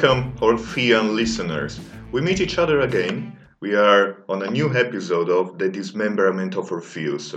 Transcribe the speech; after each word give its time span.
Welcome, 0.00 0.32
Orphean 0.40 1.16
listeners. 1.16 1.80
We 2.12 2.20
meet 2.20 2.40
each 2.40 2.56
other 2.56 2.82
again. 2.82 3.36
We 3.60 3.74
are 3.74 4.22
on 4.28 4.44
a 4.44 4.50
new 4.52 4.72
episode 4.72 5.28
of 5.28 5.58
The 5.58 5.68
Dismemberment 5.68 6.54
of 6.54 6.70
Orpheus. 6.70 7.34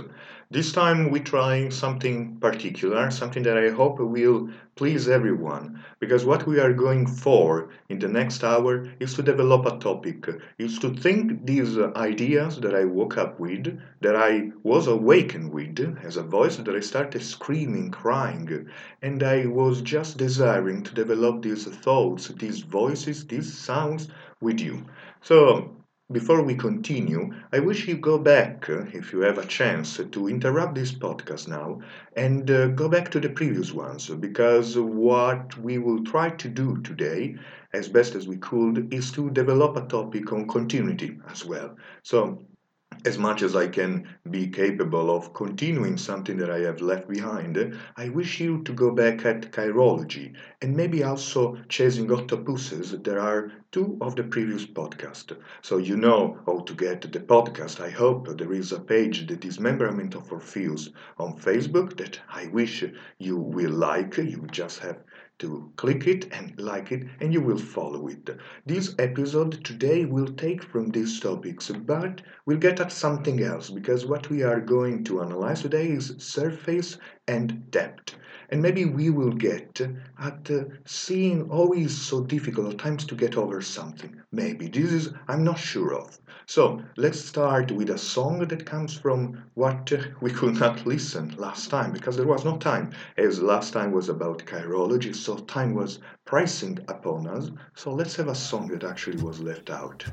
This 0.52 0.70
time 0.70 1.10
we're 1.10 1.24
trying 1.24 1.72
something 1.72 2.36
particular, 2.36 3.10
something 3.10 3.42
that 3.42 3.58
I 3.58 3.70
hope 3.70 3.98
will 3.98 4.48
please 4.76 5.08
everyone, 5.08 5.82
because 5.98 6.24
what 6.24 6.46
we 6.46 6.60
are 6.60 6.72
going 6.72 7.08
for 7.08 7.70
in 7.88 7.98
the 7.98 8.06
next 8.06 8.44
hour 8.44 8.86
is 9.00 9.14
to 9.14 9.24
develop 9.24 9.66
a 9.66 9.78
topic, 9.80 10.28
is 10.58 10.78
to 10.78 10.94
think 10.94 11.44
these 11.44 11.76
ideas 11.76 12.60
that 12.60 12.76
I 12.76 12.84
woke 12.84 13.18
up 13.18 13.40
with, 13.40 13.76
that 14.00 14.14
I 14.14 14.52
was 14.62 14.86
awakened 14.86 15.50
with, 15.50 15.98
as 16.04 16.18
a 16.18 16.22
voice 16.22 16.56
that 16.56 16.76
I 16.76 16.80
started 16.80 17.24
screaming, 17.24 17.90
crying, 17.90 18.68
and 19.02 19.24
I 19.24 19.46
was 19.46 19.80
just 19.82 20.18
desiring 20.18 20.84
to 20.84 20.94
develop 20.94 21.42
these 21.42 21.64
thoughts, 21.64 22.28
these 22.28 22.60
voices, 22.60 23.26
these 23.26 23.52
sounds 23.52 24.06
with 24.40 24.60
you. 24.60 24.86
So 25.20 25.81
before 26.12 26.42
we 26.42 26.54
continue, 26.54 27.32
I 27.52 27.58
wish 27.60 27.86
you 27.88 27.96
go 27.96 28.18
back, 28.18 28.68
uh, 28.68 28.84
if 28.92 29.12
you 29.12 29.20
have 29.20 29.38
a 29.38 29.46
chance, 29.46 29.96
to 29.96 30.28
interrupt 30.28 30.74
this 30.74 30.92
podcast 30.92 31.48
now 31.48 31.80
and 32.16 32.50
uh, 32.50 32.68
go 32.68 32.88
back 32.88 33.10
to 33.12 33.20
the 33.20 33.30
previous 33.30 33.72
ones 33.72 34.08
because 34.08 34.76
what 34.78 35.56
we 35.58 35.78
will 35.78 36.04
try 36.04 36.30
to 36.30 36.48
do 36.48 36.80
today, 36.82 37.36
as 37.72 37.88
best 37.88 38.14
as 38.14 38.28
we 38.28 38.36
could, 38.36 38.92
is 38.92 39.10
to 39.12 39.30
develop 39.30 39.76
a 39.76 39.86
topic 39.88 40.32
on 40.32 40.46
continuity 40.48 41.18
as 41.30 41.44
well. 41.44 41.76
So 42.02 42.44
as 43.04 43.18
much 43.18 43.42
as 43.42 43.56
I 43.56 43.66
can 43.66 44.06
be 44.30 44.46
capable 44.48 45.14
of 45.14 45.34
continuing 45.34 45.96
something 45.96 46.36
that 46.36 46.50
I 46.50 46.60
have 46.60 46.80
left 46.80 47.08
behind, 47.08 47.76
I 47.96 48.08
wish 48.08 48.40
you 48.40 48.62
to 48.62 48.72
go 48.72 48.90
back 48.92 49.24
at 49.24 49.52
chirology 49.52 50.34
and 50.60 50.76
maybe 50.76 51.02
also 51.02 51.56
chasing 51.68 52.12
octopuses. 52.12 52.92
There 53.02 53.20
are 53.20 53.52
two 53.72 53.98
of 54.00 54.14
the 54.16 54.24
previous 54.24 54.66
podcasts. 54.66 55.36
So 55.62 55.78
you 55.78 55.96
know 55.96 56.38
how 56.46 56.60
to 56.60 56.74
get 56.74 57.00
the 57.00 57.20
podcast. 57.20 57.80
I 57.80 57.90
hope 57.90 58.38
there 58.38 58.52
is 58.52 58.72
a 58.72 58.78
page, 58.78 59.26
The 59.26 59.36
Dismemberment 59.36 60.14
of 60.14 60.30
Orpheus, 60.30 60.90
on 61.18 61.38
Facebook 61.38 61.96
that 61.96 62.20
I 62.28 62.46
wish 62.48 62.84
you 63.18 63.36
will 63.36 63.72
like. 63.72 64.16
You 64.18 64.46
just 64.50 64.78
have 64.80 64.98
to 65.38 65.72
click 65.76 66.06
it 66.06 66.32
and 66.32 66.58
like 66.58 66.92
it 66.92 67.06
and 67.20 67.32
you 67.32 67.40
will 67.40 67.58
follow 67.58 68.08
it. 68.08 68.30
This 68.66 68.94
episode 68.98 69.64
today 69.64 70.04
will 70.04 70.26
take 70.26 70.62
from 70.62 70.90
these 70.90 71.20
topics 71.20 71.70
but 71.70 72.22
we'll 72.46 72.58
get 72.58 72.80
at 72.80 72.92
something 72.92 73.42
else 73.42 73.70
because 73.70 74.06
what 74.06 74.30
we 74.30 74.42
are 74.42 74.60
going 74.60 75.04
to 75.04 75.22
analyze 75.22 75.62
today 75.62 75.88
is 75.88 76.14
surface 76.18 76.98
and 77.26 77.70
depth 77.70 78.14
and 78.52 78.60
maybe 78.60 78.84
we 78.84 79.08
will 79.08 79.32
get 79.32 79.80
at 80.20 80.50
uh, 80.50 80.64
seeing 80.84 81.50
always 81.50 81.98
so 81.98 82.22
difficult 82.22 82.74
at 82.74 82.78
times 82.78 83.06
to 83.06 83.14
get 83.14 83.36
over 83.36 83.62
something. 83.62 84.14
Maybe 84.30 84.68
this 84.68 84.92
is 84.92 85.14
I'm 85.26 85.42
not 85.42 85.58
sure 85.58 85.94
of. 85.94 86.18
So 86.46 86.82
let's 86.96 87.20
start 87.20 87.70
with 87.70 87.90
a 87.90 87.98
song 87.98 88.46
that 88.46 88.66
comes 88.66 88.94
from 88.94 89.42
what 89.54 89.92
we 90.20 90.30
could 90.30 90.60
not 90.60 90.86
listen 90.86 91.34
last 91.36 91.70
time 91.70 91.92
because 91.92 92.16
there 92.16 92.26
was 92.26 92.44
no 92.44 92.58
time, 92.58 92.92
as 93.16 93.42
last 93.42 93.72
time 93.72 93.92
was 93.92 94.08
about 94.08 94.44
chirology, 94.46 95.14
so 95.14 95.36
time 95.38 95.74
was 95.74 96.00
pricing 96.24 96.78
upon 96.88 97.26
us. 97.26 97.50
So 97.74 97.92
let's 97.92 98.16
have 98.16 98.28
a 98.28 98.34
song 98.34 98.68
that 98.68 98.84
actually 98.84 99.22
was 99.22 99.40
left 99.40 99.70
out. 99.70 100.04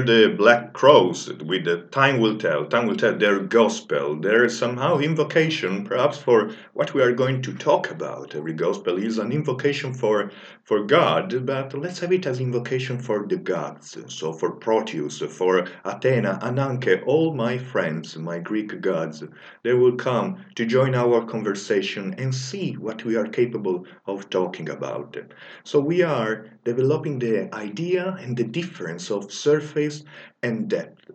The 0.00 0.34
Black 0.36 0.72
Crowes 0.74 1.28
with 1.28 1.64
the 1.64 1.85
Time 1.96 2.20
Will 2.20 2.36
Tell. 2.36 2.66
Time 2.66 2.86
Will 2.86 2.96
Tell, 2.96 3.16
their 3.16 3.38
gospel. 3.38 4.16
There 4.16 4.44
is 4.44 4.58
somehow 4.58 4.98
invocation, 4.98 5.82
perhaps 5.82 6.18
for 6.18 6.50
what 6.74 6.92
we 6.92 7.00
are 7.00 7.14
going 7.14 7.40
to 7.40 7.54
talk 7.54 7.90
about. 7.90 8.34
Every 8.34 8.52
gospel 8.52 8.98
is 8.98 9.16
an 9.16 9.32
invocation 9.32 9.94
for, 9.94 10.30
for 10.64 10.84
God, 10.84 11.46
but 11.46 11.72
let's 11.72 12.00
have 12.00 12.12
it 12.12 12.26
as 12.26 12.38
invocation 12.38 12.98
for 12.98 13.26
the 13.26 13.38
gods. 13.38 13.96
So 14.08 14.34
for 14.34 14.50
Proteus, 14.50 15.20
for 15.20 15.68
Athena, 15.86 16.38
and 16.42 16.58
Anke, 16.58 17.02
all 17.06 17.32
my 17.32 17.56
friends, 17.56 18.14
my 18.18 18.40
Greek 18.40 18.78
gods, 18.82 19.24
they 19.62 19.72
will 19.72 19.96
come 19.96 20.44
to 20.56 20.66
join 20.66 20.94
our 20.94 21.24
conversation 21.24 22.14
and 22.18 22.34
see 22.34 22.74
what 22.74 23.06
we 23.06 23.16
are 23.16 23.26
capable 23.26 23.86
of 24.04 24.28
talking 24.28 24.68
about. 24.68 25.16
So 25.64 25.80
we 25.80 26.02
are 26.02 26.44
developing 26.62 27.18
the 27.18 27.48
idea 27.54 28.18
and 28.20 28.36
the 28.36 28.44
difference 28.44 29.10
of 29.10 29.32
surface 29.32 30.04
and 30.42 30.68
depth. 30.68 31.05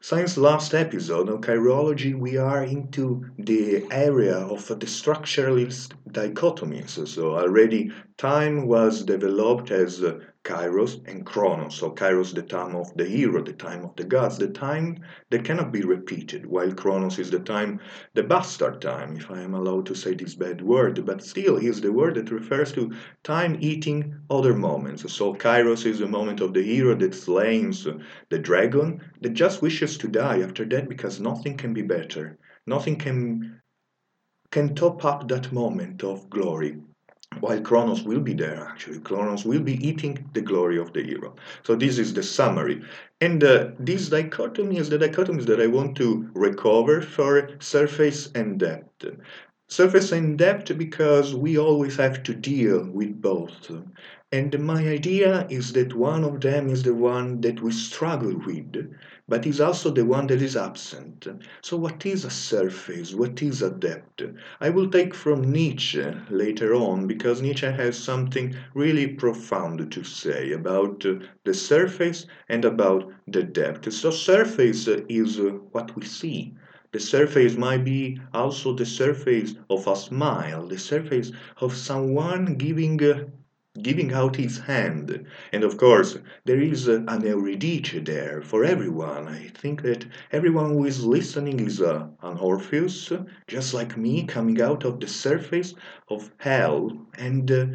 Since 0.00 0.36
last 0.36 0.74
episode 0.74 1.28
on 1.28 1.42
chirology, 1.42 2.14
we 2.14 2.36
are 2.36 2.62
into 2.62 3.24
the 3.38 3.84
area 3.90 4.36
of 4.36 4.66
the 4.68 4.86
structuralist 4.86 5.94
dichotomies. 6.10 7.08
So 7.08 7.34
already 7.36 7.90
time 8.16 8.66
was 8.66 9.04
developed 9.04 9.70
as 9.70 10.04
Kairos 10.46 11.04
and 11.08 11.26
Chronos. 11.26 11.74
So 11.74 11.90
Kairos, 11.90 12.32
the 12.32 12.42
time 12.42 12.76
of 12.76 12.96
the 12.96 13.04
hero, 13.04 13.42
the 13.42 13.52
time 13.52 13.84
of 13.84 13.96
the 13.96 14.04
gods, 14.04 14.38
the 14.38 14.46
time 14.46 15.00
that 15.30 15.44
cannot 15.44 15.72
be 15.72 15.80
repeated, 15.82 16.46
while 16.46 16.72
Chronos 16.72 17.18
is 17.18 17.32
the 17.32 17.40
time, 17.40 17.80
the 18.14 18.22
bastard 18.22 18.80
time, 18.80 19.16
if 19.16 19.28
I 19.28 19.40
am 19.40 19.54
allowed 19.54 19.86
to 19.86 19.96
say 19.96 20.14
this 20.14 20.36
bad 20.36 20.62
word, 20.62 21.04
but 21.04 21.24
still 21.24 21.56
is 21.56 21.80
the 21.80 21.90
word 21.92 22.14
that 22.14 22.30
refers 22.30 22.70
to 22.74 22.94
time 23.24 23.56
eating 23.58 24.14
other 24.30 24.54
moments. 24.54 25.12
So 25.12 25.34
Kairos 25.34 25.84
is 25.84 25.98
the 25.98 26.06
moment 26.06 26.40
of 26.40 26.54
the 26.54 26.62
hero 26.62 26.94
that 26.94 27.16
slays 27.16 27.88
the 28.28 28.38
dragon, 28.38 29.02
that 29.22 29.34
just 29.34 29.62
wishes 29.62 29.98
to 29.98 30.06
die 30.06 30.42
after 30.42 30.64
that 30.66 30.88
because 30.88 31.18
nothing 31.18 31.56
can 31.56 31.74
be 31.74 31.82
better. 31.82 32.38
Nothing 32.68 32.96
can 32.96 33.60
can 34.52 34.76
top 34.76 35.04
up 35.04 35.26
that 35.26 35.52
moment 35.52 36.04
of 36.04 36.30
glory 36.30 36.78
while 37.40 37.60
Kronos 37.60 38.02
will 38.02 38.20
be 38.20 38.34
there 38.34 38.66
actually. 38.68 39.00
Kronos 39.00 39.44
will 39.44 39.60
be 39.60 39.74
eating 39.86 40.28
the 40.32 40.40
glory 40.40 40.78
of 40.78 40.92
the 40.92 41.02
hero. 41.02 41.34
So 41.62 41.74
this 41.76 41.98
is 41.98 42.14
the 42.14 42.22
summary. 42.22 42.82
And 43.20 43.42
uh, 43.42 43.70
this 43.78 44.08
dichotomy 44.08 44.78
is 44.78 44.88
the 44.88 44.98
dichotomies 44.98 45.46
that 45.46 45.60
I 45.60 45.66
want 45.66 45.96
to 45.96 46.30
recover 46.34 47.00
for 47.00 47.50
surface 47.60 48.30
and 48.34 48.58
depth. 48.58 49.06
Surface 49.68 50.12
and 50.12 50.38
depth 50.38 50.76
because 50.78 51.34
we 51.34 51.58
always 51.58 51.96
have 51.96 52.22
to 52.22 52.34
deal 52.34 52.88
with 52.90 53.20
both. 53.20 53.70
And 54.32 54.58
my 54.60 54.86
idea 54.88 55.46
is 55.48 55.72
that 55.72 55.94
one 55.94 56.24
of 56.24 56.40
them 56.40 56.68
is 56.68 56.82
the 56.82 56.94
one 56.94 57.40
that 57.42 57.60
we 57.60 57.72
struggle 57.72 58.34
with, 58.46 58.92
but 59.28 59.44
is 59.44 59.60
also 59.60 59.90
the 59.90 60.04
one 60.04 60.28
that 60.28 60.40
is 60.40 60.56
absent. 60.56 61.26
So, 61.60 61.76
what 61.76 62.06
is 62.06 62.24
a 62.24 62.30
surface? 62.30 63.12
What 63.12 63.42
is 63.42 63.60
a 63.60 63.70
depth? 63.70 64.22
I 64.60 64.70
will 64.70 64.88
take 64.88 65.14
from 65.14 65.50
Nietzsche 65.50 66.04
later 66.30 66.74
on 66.74 67.08
because 67.08 67.42
Nietzsche 67.42 67.66
has 67.66 67.98
something 67.98 68.54
really 68.72 69.08
profound 69.08 69.90
to 69.90 70.04
say 70.04 70.52
about 70.52 71.04
uh, 71.04 71.14
the 71.44 71.54
surface 71.54 72.26
and 72.48 72.64
about 72.64 73.12
the 73.26 73.42
depth. 73.42 73.92
So, 73.92 74.10
surface 74.10 74.86
is 74.86 75.40
what 75.72 75.96
we 75.96 76.04
see. 76.04 76.54
The 76.92 77.00
surface 77.00 77.56
might 77.56 77.84
be 77.84 78.20
also 78.32 78.72
the 78.74 78.86
surface 78.86 79.56
of 79.68 79.88
a 79.88 79.96
smile, 79.96 80.68
the 80.68 80.78
surface 80.78 81.32
of 81.60 81.74
someone 81.74 82.54
giving 82.54 83.02
uh, 83.02 83.24
giving 83.76 84.12
out 84.12 84.36
his 84.36 84.58
hand. 84.58 85.26
And 85.52 85.64
of 85.64 85.76
course, 85.76 86.18
there 86.44 86.60
is 86.60 86.88
an 86.88 87.06
Eurydice 87.22 88.02
there 88.02 88.42
for 88.42 88.64
everyone. 88.64 89.28
I 89.28 89.48
think 89.48 89.82
that 89.82 90.06
everyone 90.32 90.70
who 90.70 90.84
is 90.84 91.04
listening 91.04 91.60
is 91.60 91.80
a, 91.80 92.10
an 92.22 92.38
Orpheus, 92.38 93.12
just 93.46 93.74
like 93.74 93.96
me, 93.96 94.24
coming 94.24 94.60
out 94.60 94.84
of 94.84 95.00
the 95.00 95.08
surface 95.08 95.74
of 96.08 96.32
hell. 96.38 96.90
And 97.18 97.50
uh, 97.50 97.66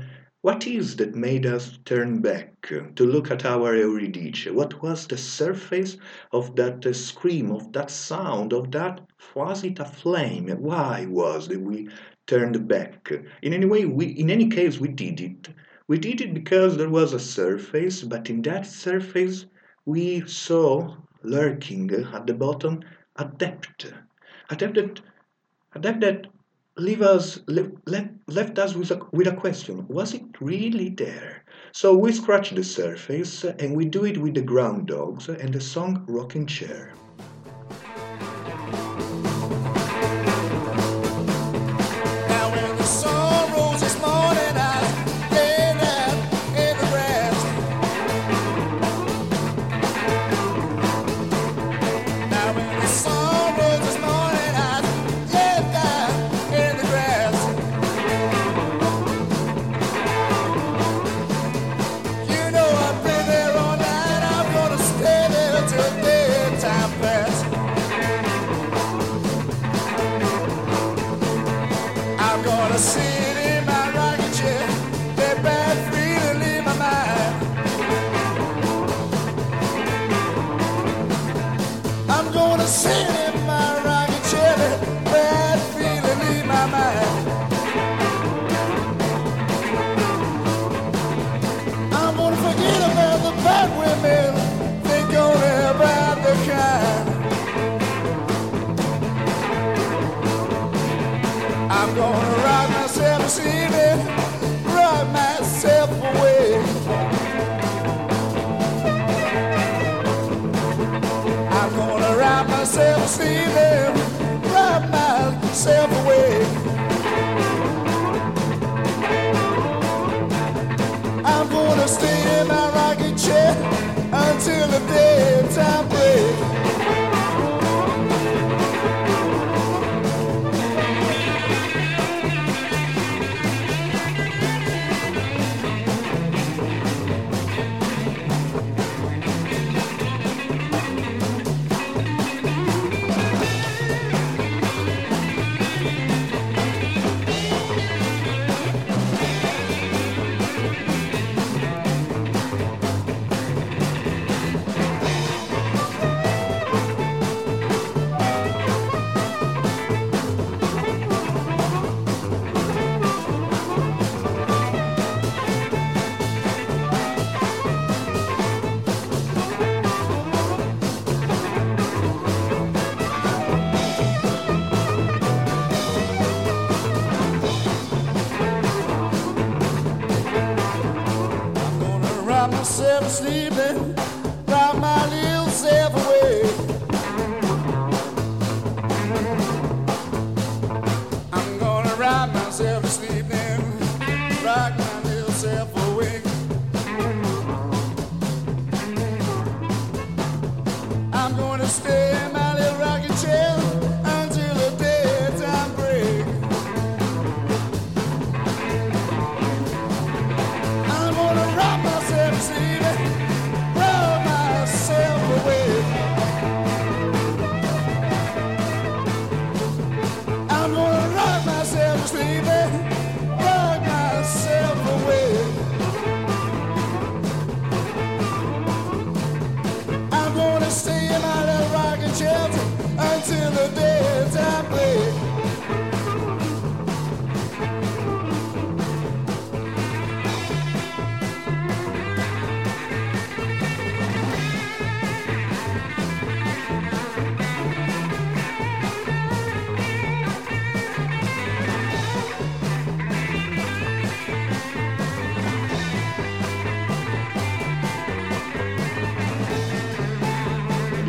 what 0.41 0.65
is 0.65 0.95
that 0.95 1.13
made 1.13 1.45
us 1.45 1.77
turn 1.85 2.19
back 2.19 2.67
to 2.95 3.05
look 3.05 3.29
at 3.29 3.45
our 3.45 3.75
Eurydice? 3.75 4.47
What 4.47 4.81
was 4.81 5.05
the 5.05 5.17
surface 5.17 5.97
of 6.31 6.55
that 6.55 6.83
uh, 6.83 6.93
scream, 6.93 7.51
of 7.51 7.71
that 7.73 7.91
sound, 7.91 8.51
of 8.51 8.71
that? 8.71 9.01
Was 9.35 9.63
it 9.63 9.77
a 9.79 9.85
flame? 9.85 10.47
Why 10.47 11.05
was 11.05 11.47
that 11.49 11.61
we 11.61 11.89
turned 12.25 12.67
back? 12.67 13.11
In 13.43 13.53
any 13.53 13.67
way, 13.67 13.85
we, 13.85 14.07
in 14.07 14.31
any 14.31 14.49
case, 14.49 14.79
we 14.79 14.87
did 14.87 15.21
it 15.21 15.49
we 15.91 15.99
did 15.99 16.21
it 16.21 16.33
because 16.33 16.77
there 16.77 16.89
was 16.89 17.11
a 17.11 17.19
surface, 17.19 18.01
but 18.01 18.29
in 18.29 18.41
that 18.43 18.65
surface 18.65 19.45
we 19.85 20.25
saw 20.25 20.95
lurking 21.21 21.91
at 21.91 22.25
the 22.25 22.33
bottom 22.33 22.79
a 23.17 23.25
depth, 23.25 23.91
a 24.49 24.55
depth 24.55 24.75
that, 24.75 25.01
a 25.75 25.79
depth 25.79 25.99
that 25.99 26.27
leave 26.77 27.01
us, 27.01 27.41
left, 27.45 28.13
left 28.27 28.57
us 28.57 28.73
with 28.73 28.89
a, 28.91 29.01
with 29.11 29.27
a 29.27 29.35
question 29.35 29.85
was 29.89 30.13
it 30.13 30.23
really 30.39 30.87
there? 30.87 31.43
So 31.73 31.93
we 31.93 32.13
scratch 32.13 32.51
the 32.51 32.63
surface 32.63 33.43
and 33.43 33.75
we 33.75 33.83
do 33.83 34.05
it 34.05 34.17
with 34.17 34.35
the 34.35 34.43
Groundhogs 34.43 35.27
and 35.27 35.53
the 35.53 35.59
song 35.59 36.05
Rocking 36.07 36.45
Chair. 36.45 36.93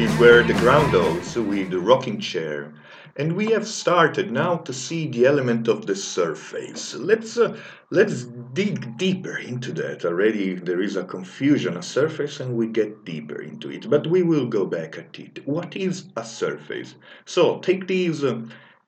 These 0.02 0.18
were 0.18 0.42
the 0.42 0.54
Groundhogs 0.54 1.36
with 1.36 1.70
the 1.70 1.78
rocking 1.78 2.18
chair. 2.18 2.74
And 3.14 3.36
we 3.36 3.52
have 3.52 3.68
started 3.68 4.32
now 4.32 4.56
to 4.56 4.72
see 4.72 5.06
the 5.06 5.26
element 5.26 5.68
of 5.68 5.86
the 5.86 5.94
surface. 5.94 6.96
Let's 6.96 7.38
uh, 7.38 7.56
let's 7.90 8.24
dig 8.52 8.98
deeper 8.98 9.38
into 9.38 9.70
that. 9.74 10.04
Already 10.04 10.54
there 10.54 10.82
is 10.82 10.96
a 10.96 11.04
confusion, 11.04 11.76
a 11.76 11.82
surface, 11.84 12.40
and 12.40 12.56
we 12.56 12.66
get 12.66 13.04
deeper 13.04 13.42
into 13.42 13.70
it. 13.70 13.88
But 13.88 14.08
we 14.08 14.24
will 14.24 14.46
go 14.46 14.66
back 14.66 14.98
at 14.98 15.20
it. 15.20 15.46
What 15.46 15.76
is 15.76 16.06
a 16.16 16.24
surface? 16.24 16.96
So 17.24 17.60
take 17.60 17.86
these, 17.86 18.24
uh, 18.24 18.40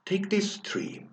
take 0.04 0.30
this 0.30 0.59
tree. 0.59 1.03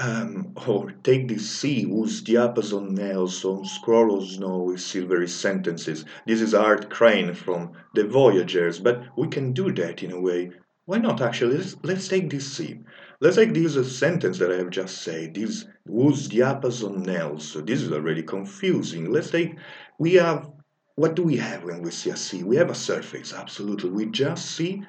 Um, 0.00 0.54
or 0.68 0.92
take 1.02 1.26
this 1.26 1.50
sea 1.50 1.82
whose 1.82 2.22
diapason 2.22 2.92
nails 2.92 3.44
on 3.44 3.64
scroll 3.64 4.16
of 4.16 4.28
snow 4.28 4.58
with 4.58 4.80
silvery 4.80 5.26
sentences. 5.26 6.04
This 6.24 6.40
is 6.40 6.54
Art 6.54 6.88
Crane 6.88 7.34
from 7.34 7.72
The 7.94 8.04
Voyagers, 8.04 8.78
but 8.78 9.02
we 9.16 9.26
can 9.26 9.52
do 9.52 9.72
that 9.72 10.04
in 10.04 10.12
a 10.12 10.20
way. 10.20 10.52
Why 10.84 10.98
not 10.98 11.20
actually? 11.20 11.56
Let's, 11.58 11.76
let's 11.82 12.06
take 12.06 12.30
this 12.30 12.56
sea. 12.56 12.78
Let's 13.20 13.34
take 13.34 13.52
this 13.52 13.76
uh, 13.76 13.82
sentence 13.82 14.38
that 14.38 14.52
I 14.52 14.58
have 14.58 14.70
just 14.70 15.02
said, 15.02 15.34
this 15.34 15.66
whose 15.84 16.28
diapason 16.28 17.04
nails. 17.04 17.48
So 17.48 17.60
this 17.60 17.82
is 17.82 17.90
already 17.90 18.22
confusing. 18.22 19.10
Let's 19.10 19.30
take, 19.30 19.56
we 19.98 20.14
have, 20.14 20.48
what 20.94 21.16
do 21.16 21.24
we 21.24 21.36
have 21.38 21.64
when 21.64 21.82
we 21.82 21.90
see 21.90 22.10
a 22.10 22.16
sea? 22.16 22.44
We 22.44 22.54
have 22.54 22.70
a 22.70 22.74
surface, 22.74 23.34
absolutely. 23.34 23.90
We 23.90 24.06
just 24.06 24.52
see 24.52 24.84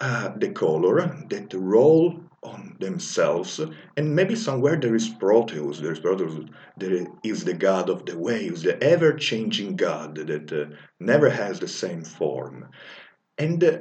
uh, 0.00 0.32
the 0.36 0.50
color 0.50 1.24
that 1.28 1.54
roll 1.54 2.20
on 2.42 2.76
themselves. 2.80 3.60
And 3.96 4.16
maybe 4.16 4.34
somewhere 4.34 4.76
there 4.76 4.94
is 4.94 5.08
proteus 5.08 5.78
there's 5.78 6.00
proteus 6.00 6.48
there 6.76 7.06
is 7.22 7.44
the 7.44 7.54
god 7.54 7.90
of 7.90 8.06
the 8.06 8.18
waves 8.18 8.62
the 8.62 8.82
ever-changing 8.82 9.76
god 9.76 10.14
that 10.14 10.52
uh, 10.52 10.74
never 10.98 11.28
has 11.28 11.60
the 11.60 11.68
same 11.68 12.02
form. 12.02 12.68
And 13.36 13.62
uh, 13.62 13.78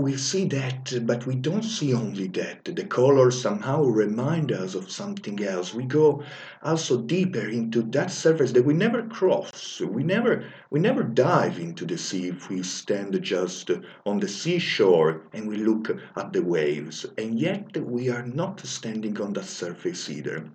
we 0.00 0.16
see 0.16 0.46
that 0.46 0.92
but 1.06 1.26
we 1.26 1.34
don't 1.34 1.62
see 1.62 1.92
only 1.92 2.26
that. 2.28 2.64
The 2.64 2.84
colors 2.84 3.40
somehow 3.40 3.82
remind 3.84 4.50
us 4.50 4.74
of 4.74 4.90
something 4.90 5.44
else. 5.44 5.74
We 5.74 5.84
go 5.84 6.22
also 6.62 7.02
deeper 7.02 7.46
into 7.48 7.82
that 7.82 8.10
surface 8.10 8.52
that 8.52 8.64
we 8.64 8.72
never 8.72 9.02
cross. 9.02 9.80
We 9.80 10.02
never 10.02 10.44
we 10.70 10.80
never 10.80 11.02
dive 11.02 11.58
into 11.58 11.84
the 11.84 11.98
sea 11.98 12.28
if 12.28 12.48
we 12.48 12.62
stand 12.62 13.20
just 13.22 13.70
on 14.06 14.20
the 14.20 14.28
seashore 14.28 15.22
and 15.34 15.46
we 15.46 15.56
look 15.56 15.90
at 16.16 16.32
the 16.32 16.42
waves. 16.42 17.04
And 17.18 17.38
yet 17.38 17.76
we 17.76 18.08
are 18.08 18.26
not 18.26 18.60
standing 18.60 19.20
on 19.20 19.34
that 19.34 19.44
surface 19.44 20.08
either. 20.08 20.50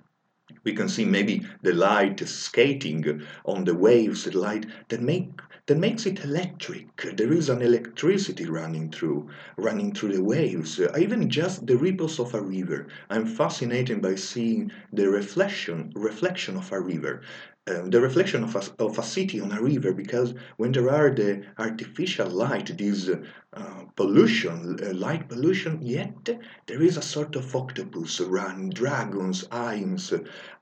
We 0.63 0.73
can 0.73 0.89
see 0.89 1.05
maybe 1.05 1.45
the 1.61 1.73
light 1.73 2.19
skating 2.27 3.21
on 3.45 3.65
the 3.65 3.75
waves 3.75 4.23
the 4.23 4.37
light 4.37 4.65
that 4.89 5.01
make 5.01 5.39
that 5.67 5.77
makes 5.77 6.05
it 6.05 6.23
electric. 6.23 6.87
There 7.15 7.33
is 7.33 7.49
an 7.49 7.61
electricity 7.61 8.45
running 8.45 8.91
through 8.91 9.29
running 9.57 9.93
through 9.93 10.13
the 10.13 10.23
waves 10.23 10.79
uh, 10.79 10.95
even 10.99 11.29
just 11.29 11.65
the 11.67 11.77
ripples 11.77 12.19
of 12.19 12.33
a 12.33 12.41
river. 12.41 12.87
I'm 13.09 13.25
fascinated 13.25 14.01
by 14.01 14.15
seeing 14.15 14.71
the 14.93 15.09
reflection 15.09 15.91
reflection 15.95 16.57
of 16.57 16.71
a 16.71 16.79
river 16.79 17.21
um, 17.67 17.89
the 17.89 17.99
reflection 17.99 18.43
of 18.43 18.55
a, 18.55 18.83
of 18.83 18.99
a 18.99 19.03
city 19.03 19.39
on 19.41 19.51
a 19.51 19.61
river 19.61 19.91
because 19.91 20.33
when 20.57 20.71
there 20.71 20.91
are 20.91 21.09
the 21.09 21.43
artificial 21.57 22.29
light 22.29 22.77
this 22.77 23.09
uh, 23.09 23.17
uh, 23.53 23.85
pollution 23.95 24.77
uh, 24.83 24.93
light 24.93 25.27
pollution 25.27 25.79
yet 25.81 26.29
there 26.67 26.81
is 26.81 26.95
a 26.97 27.01
sort 27.01 27.35
of 27.35 27.55
octopus 27.55 28.19
running 28.19 28.69
dragons 28.69 29.45
eyeing 29.51 29.97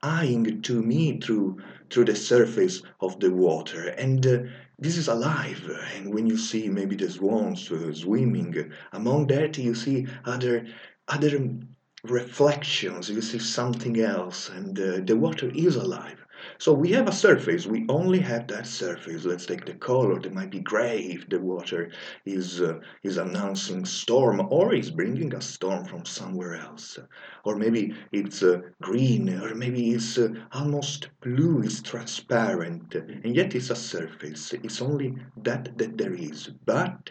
eyeing 0.02 0.62
to 0.62 0.82
me 0.82 1.18
through 1.20 1.58
through 1.94 2.06
the 2.06 2.16
surface 2.16 2.82
of 3.00 3.20
the 3.20 3.30
water. 3.30 3.86
And 3.90 4.26
uh, 4.26 4.38
this 4.80 4.96
is 4.96 5.06
alive. 5.06 5.62
And 5.94 6.12
when 6.12 6.26
you 6.26 6.36
see 6.36 6.68
maybe 6.68 6.96
the 6.96 7.08
swans 7.08 7.70
uh, 7.70 7.94
swimming 7.94 8.72
among 8.92 9.28
that 9.28 9.56
you 9.58 9.76
see 9.76 10.08
other 10.24 10.66
other 11.06 11.32
reflections. 12.02 13.08
You 13.08 13.22
see 13.22 13.38
something 13.38 14.00
else. 14.00 14.48
And 14.48 14.76
uh, 14.78 15.00
the 15.04 15.16
water 15.16 15.52
is 15.54 15.76
alive 15.76 16.23
so 16.58 16.72
we 16.72 16.90
have 16.92 17.08
a 17.08 17.12
surface. 17.12 17.66
We 17.66 17.86
only 17.88 18.18
have 18.20 18.46
that 18.48 18.66
surface. 18.66 19.24
Let's 19.24 19.46
take 19.46 19.64
the 19.64 19.74
color. 19.74 20.20
That 20.20 20.32
might 20.32 20.50
be 20.50 20.60
gray 20.60 21.00
if 21.00 21.28
the 21.28 21.40
water 21.40 21.90
is 22.24 22.60
uh, 22.60 22.80
is 23.02 23.16
announcing 23.16 23.84
storm 23.84 24.46
or 24.50 24.74
is 24.74 24.90
bringing 24.90 25.34
a 25.34 25.40
storm 25.40 25.84
from 25.84 26.04
somewhere 26.04 26.54
else. 26.56 26.98
Or 27.44 27.56
maybe 27.56 27.94
it's 28.12 28.42
uh, 28.42 28.60
green. 28.80 29.28
Or 29.40 29.54
maybe 29.54 29.90
it's 29.90 30.18
uh, 30.18 30.28
almost 30.52 31.08
blue. 31.20 31.62
It's 31.62 31.82
transparent. 31.82 32.94
And 32.94 33.34
yet 33.34 33.54
it's 33.54 33.70
a 33.70 33.76
surface. 33.76 34.52
It's 34.52 34.80
only 34.82 35.16
that 35.42 35.76
that 35.78 35.98
there 35.98 36.14
is. 36.14 36.50
But 36.66 37.10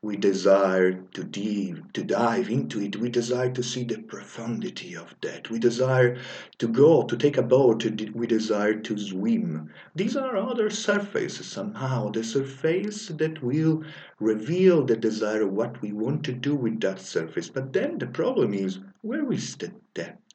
we 0.00 0.16
desire 0.16 0.92
to 0.92 1.24
dive, 1.24 1.92
to 1.92 2.04
dive 2.04 2.48
into 2.48 2.80
it. 2.80 2.94
We 2.96 3.08
desire 3.08 3.50
to 3.50 3.62
see 3.64 3.82
the 3.82 3.98
profundity 3.98 4.94
of 4.94 5.12
that. 5.22 5.50
We 5.50 5.58
desire 5.58 6.18
to 6.58 6.68
go, 6.68 7.02
to 7.02 7.16
take 7.16 7.36
a 7.36 7.42
boat. 7.42 7.84
We 8.14 8.26
desire 8.28 8.74
to 8.74 8.96
swim. 8.96 9.70
These 9.96 10.16
are 10.16 10.36
other 10.36 10.70
surfaces 10.70 11.48
somehow. 11.48 12.10
The 12.10 12.22
surface 12.22 13.08
that 13.08 13.42
will 13.42 13.82
reveal 14.20 14.84
the 14.84 14.96
desire 14.96 15.48
what 15.48 15.82
we 15.82 15.92
want 15.92 16.24
to 16.26 16.32
do 16.32 16.54
with 16.54 16.80
that 16.82 17.00
surface. 17.00 17.48
But 17.48 17.72
then 17.72 17.98
the 17.98 18.06
problem 18.06 18.54
is, 18.54 18.78
where 19.02 19.32
is 19.32 19.56
the 19.56 19.72
depth? 19.94 20.27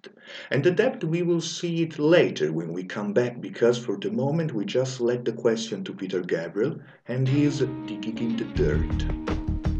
And 0.49 0.63
the 0.63 0.71
depth 0.71 1.03
we 1.03 1.21
will 1.21 1.41
see 1.41 1.83
it 1.83 1.99
later 1.99 2.51
when 2.51 2.73
we 2.73 2.83
come 2.83 3.13
back 3.13 3.39
because 3.39 3.77
for 3.77 3.97
the 3.97 4.11
moment 4.11 4.53
we 4.53 4.65
just 4.65 4.99
let 4.99 5.25
the 5.25 5.31
question 5.31 5.83
to 5.83 5.93
Peter 5.93 6.21
Gabriel 6.21 6.79
and 7.07 7.27
he 7.27 7.43
is 7.43 7.59
digging 7.59 8.17
in 8.17 8.37
the 8.37 8.45
dirt. 8.55 9.72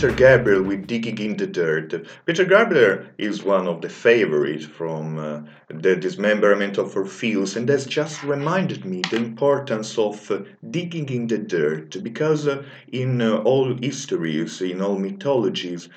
Peter 0.00 0.16
Gabriel 0.16 0.62
with 0.62 0.86
Digging 0.86 1.18
in 1.18 1.36
the 1.36 1.46
Dirt. 1.46 2.06
Peter 2.24 2.46
Gabriel 2.46 3.04
is 3.18 3.42
one 3.42 3.68
of 3.68 3.82
the 3.82 3.90
favorites 3.90 4.64
from 4.64 5.18
uh, 5.18 5.42
the 5.68 5.94
dismemberment 5.94 6.78
of 6.78 6.96
Orpheus, 6.96 7.54
and 7.54 7.68
that's 7.68 7.84
just 7.84 8.22
reminded 8.22 8.86
me 8.86 9.02
the 9.10 9.16
importance 9.16 9.98
of 9.98 10.30
uh, 10.30 10.38
digging 10.70 11.10
in 11.10 11.26
the 11.26 11.36
dirt 11.36 12.02
because 12.02 12.48
uh, 12.48 12.62
in 12.90 13.20
uh, 13.20 13.42
all 13.42 13.76
histories, 13.76 14.62
in 14.62 14.80
all 14.80 14.98
mythologies, 14.98 15.90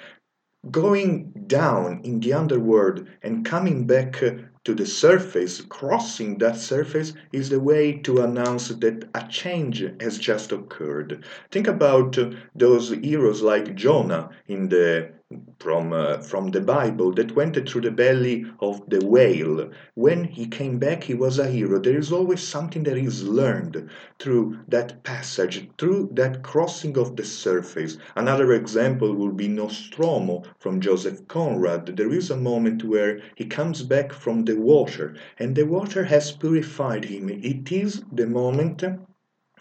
going 0.70 1.32
down 1.48 2.02
in 2.04 2.20
the 2.20 2.34
underworld 2.34 3.08
and 3.22 3.46
coming 3.46 3.88
back 3.88 4.22
uh, 4.22 4.32
to 4.66 4.74
the 4.74 4.86
surface, 4.86 5.62
crossing 5.62 6.38
that 6.38 6.56
surface, 6.58 7.14
is 7.32 7.50
the 7.50 7.60
way 7.60 7.94
to 8.00 8.22
announce 8.22 8.70
that 8.70 9.10
a 9.14 9.28
change 9.28 9.84
has 10.00 10.18
just 10.18 10.52
occurred. 10.52 11.24
Think 11.52 11.68
about 11.68 12.18
uh, 12.18 12.32
those 12.56 12.90
heroes 12.90 13.42
like 13.42 13.76
Jonah 13.76 14.30
in 14.48 14.70
the 14.70 15.12
from 15.60 15.94
uh, 15.94 16.18
from 16.18 16.50
the 16.50 16.62
Bible 16.62 17.12
that 17.14 17.36
went 17.36 17.56
through 17.68 17.82
the 17.82 17.92
belly 17.92 18.46
of 18.60 18.82
the 18.90 19.06
whale. 19.06 19.72
When 19.96 20.24
he 20.24 20.48
came 20.48 20.80
back, 20.80 21.04
he 21.04 21.14
was 21.14 21.40
a 21.40 21.50
hero. 21.50 21.80
There 21.80 21.98
is 21.98 22.12
always 22.12 22.42
something 22.42 22.84
that 22.84 22.98
is 22.98 23.24
learned 23.24 23.90
through 24.20 24.60
that 24.68 25.04
passage, 25.04 25.70
through 25.78 26.10
that 26.14 26.44
crossing 26.44 26.98
of 26.98 27.16
the 27.16 27.26
surface. 27.26 27.98
Another 28.16 28.54
example 28.54 29.14
will 29.16 29.32
be 29.32 29.48
Nostromo 29.48 30.44
from 30.60 30.82
Joseph 30.82 31.28
Conrad. 31.28 31.98
There 31.98 32.14
is 32.14 32.30
a 32.30 32.38
moment 32.38 32.84
where 32.84 33.22
he 33.36 33.46
comes 33.46 33.84
back 33.84 34.14
from 34.14 34.46
the 34.46 34.56
water, 34.56 35.16
and 35.40 35.56
the 35.56 35.66
water 35.66 36.04
has 36.04 36.32
purified 36.32 37.06
him. 37.06 37.30
It 37.30 37.72
is 37.72 38.04
the 38.12 38.28
moment 38.28 38.84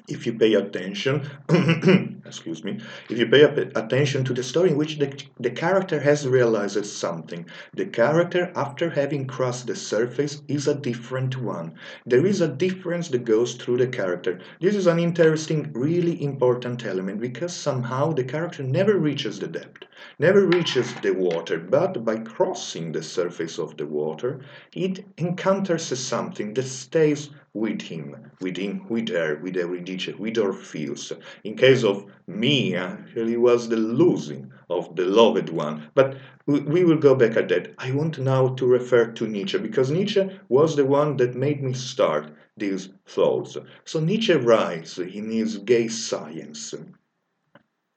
if 0.08 0.26
you 0.26 0.32
pay 0.32 0.54
attention, 0.54 1.28
excuse 2.32 2.64
me, 2.64 2.80
if 3.10 3.18
you 3.18 3.26
pay 3.26 3.42
attention 3.42 4.24
to 4.24 4.32
the 4.32 4.42
story 4.42 4.70
in 4.70 4.78
which 4.78 4.98
the, 4.98 5.22
the 5.38 5.50
character 5.50 6.00
has 6.00 6.26
realized 6.26 6.86
something, 6.86 7.44
the 7.74 7.84
character, 7.84 8.50
after 8.56 8.88
having 8.88 9.26
crossed 9.26 9.66
the 9.66 9.76
surface, 9.76 10.40
is 10.48 10.66
a 10.66 10.74
different 10.74 11.36
one. 11.36 11.74
There 12.06 12.24
is 12.24 12.40
a 12.40 12.48
difference 12.48 13.08
that 13.08 13.26
goes 13.26 13.54
through 13.54 13.76
the 13.76 13.86
character. 13.86 14.40
This 14.60 14.74
is 14.74 14.86
an 14.86 14.98
interesting, 14.98 15.70
really 15.74 16.22
important 16.22 16.86
element 16.86 17.20
because 17.20 17.52
somehow 17.52 18.12
the 18.12 18.24
character 18.24 18.62
never 18.62 18.96
reaches 18.96 19.38
the 19.38 19.48
depth, 19.48 19.84
never 20.22 20.46
reaches 20.46 20.94
the 21.02 21.10
water, 21.10 21.58
but 21.58 22.04
by 22.04 22.16
crossing 22.16 22.92
the 22.92 23.02
surface 23.02 23.58
of 23.58 23.76
the 23.76 23.84
water, 23.84 24.38
it 24.72 25.04
encounters 25.18 25.98
something 25.98 26.54
that 26.54 26.62
stays 26.62 27.30
with 27.54 27.82
him, 27.82 28.14
with 28.40 28.56
him, 28.56 28.86
with 28.88 29.08
her, 29.08 29.40
with 29.42 29.56
Eurydice, 29.56 30.14
with 30.16 30.38
Orpheus. 30.38 31.10
In 31.42 31.56
case 31.56 31.82
of 31.82 32.06
me, 32.28 32.76
actually 32.76 33.36
was 33.36 33.68
the 33.68 33.76
losing 33.76 34.52
of 34.70 34.94
the 34.94 35.06
loved 35.06 35.48
one. 35.48 35.88
But 35.92 36.16
we 36.46 36.60
we 36.60 36.84
will 36.84 36.98
go 36.98 37.16
back 37.16 37.36
at 37.36 37.48
that. 37.48 37.74
I 37.78 37.90
want 37.90 38.20
now 38.20 38.54
to 38.54 38.64
refer 38.64 39.06
to 39.06 39.26
Nietzsche 39.26 39.58
because 39.58 39.90
Nietzsche 39.90 40.30
was 40.48 40.76
the 40.76 40.84
one 40.84 41.16
that 41.16 41.34
made 41.34 41.64
me 41.64 41.72
start 41.72 42.30
these 42.56 42.90
thoughts. 43.06 43.56
So 43.84 43.98
Nietzsche 43.98 44.34
writes 44.34 44.98
in 44.98 45.32
his 45.32 45.58
Gay 45.58 45.88
Science 45.88 46.74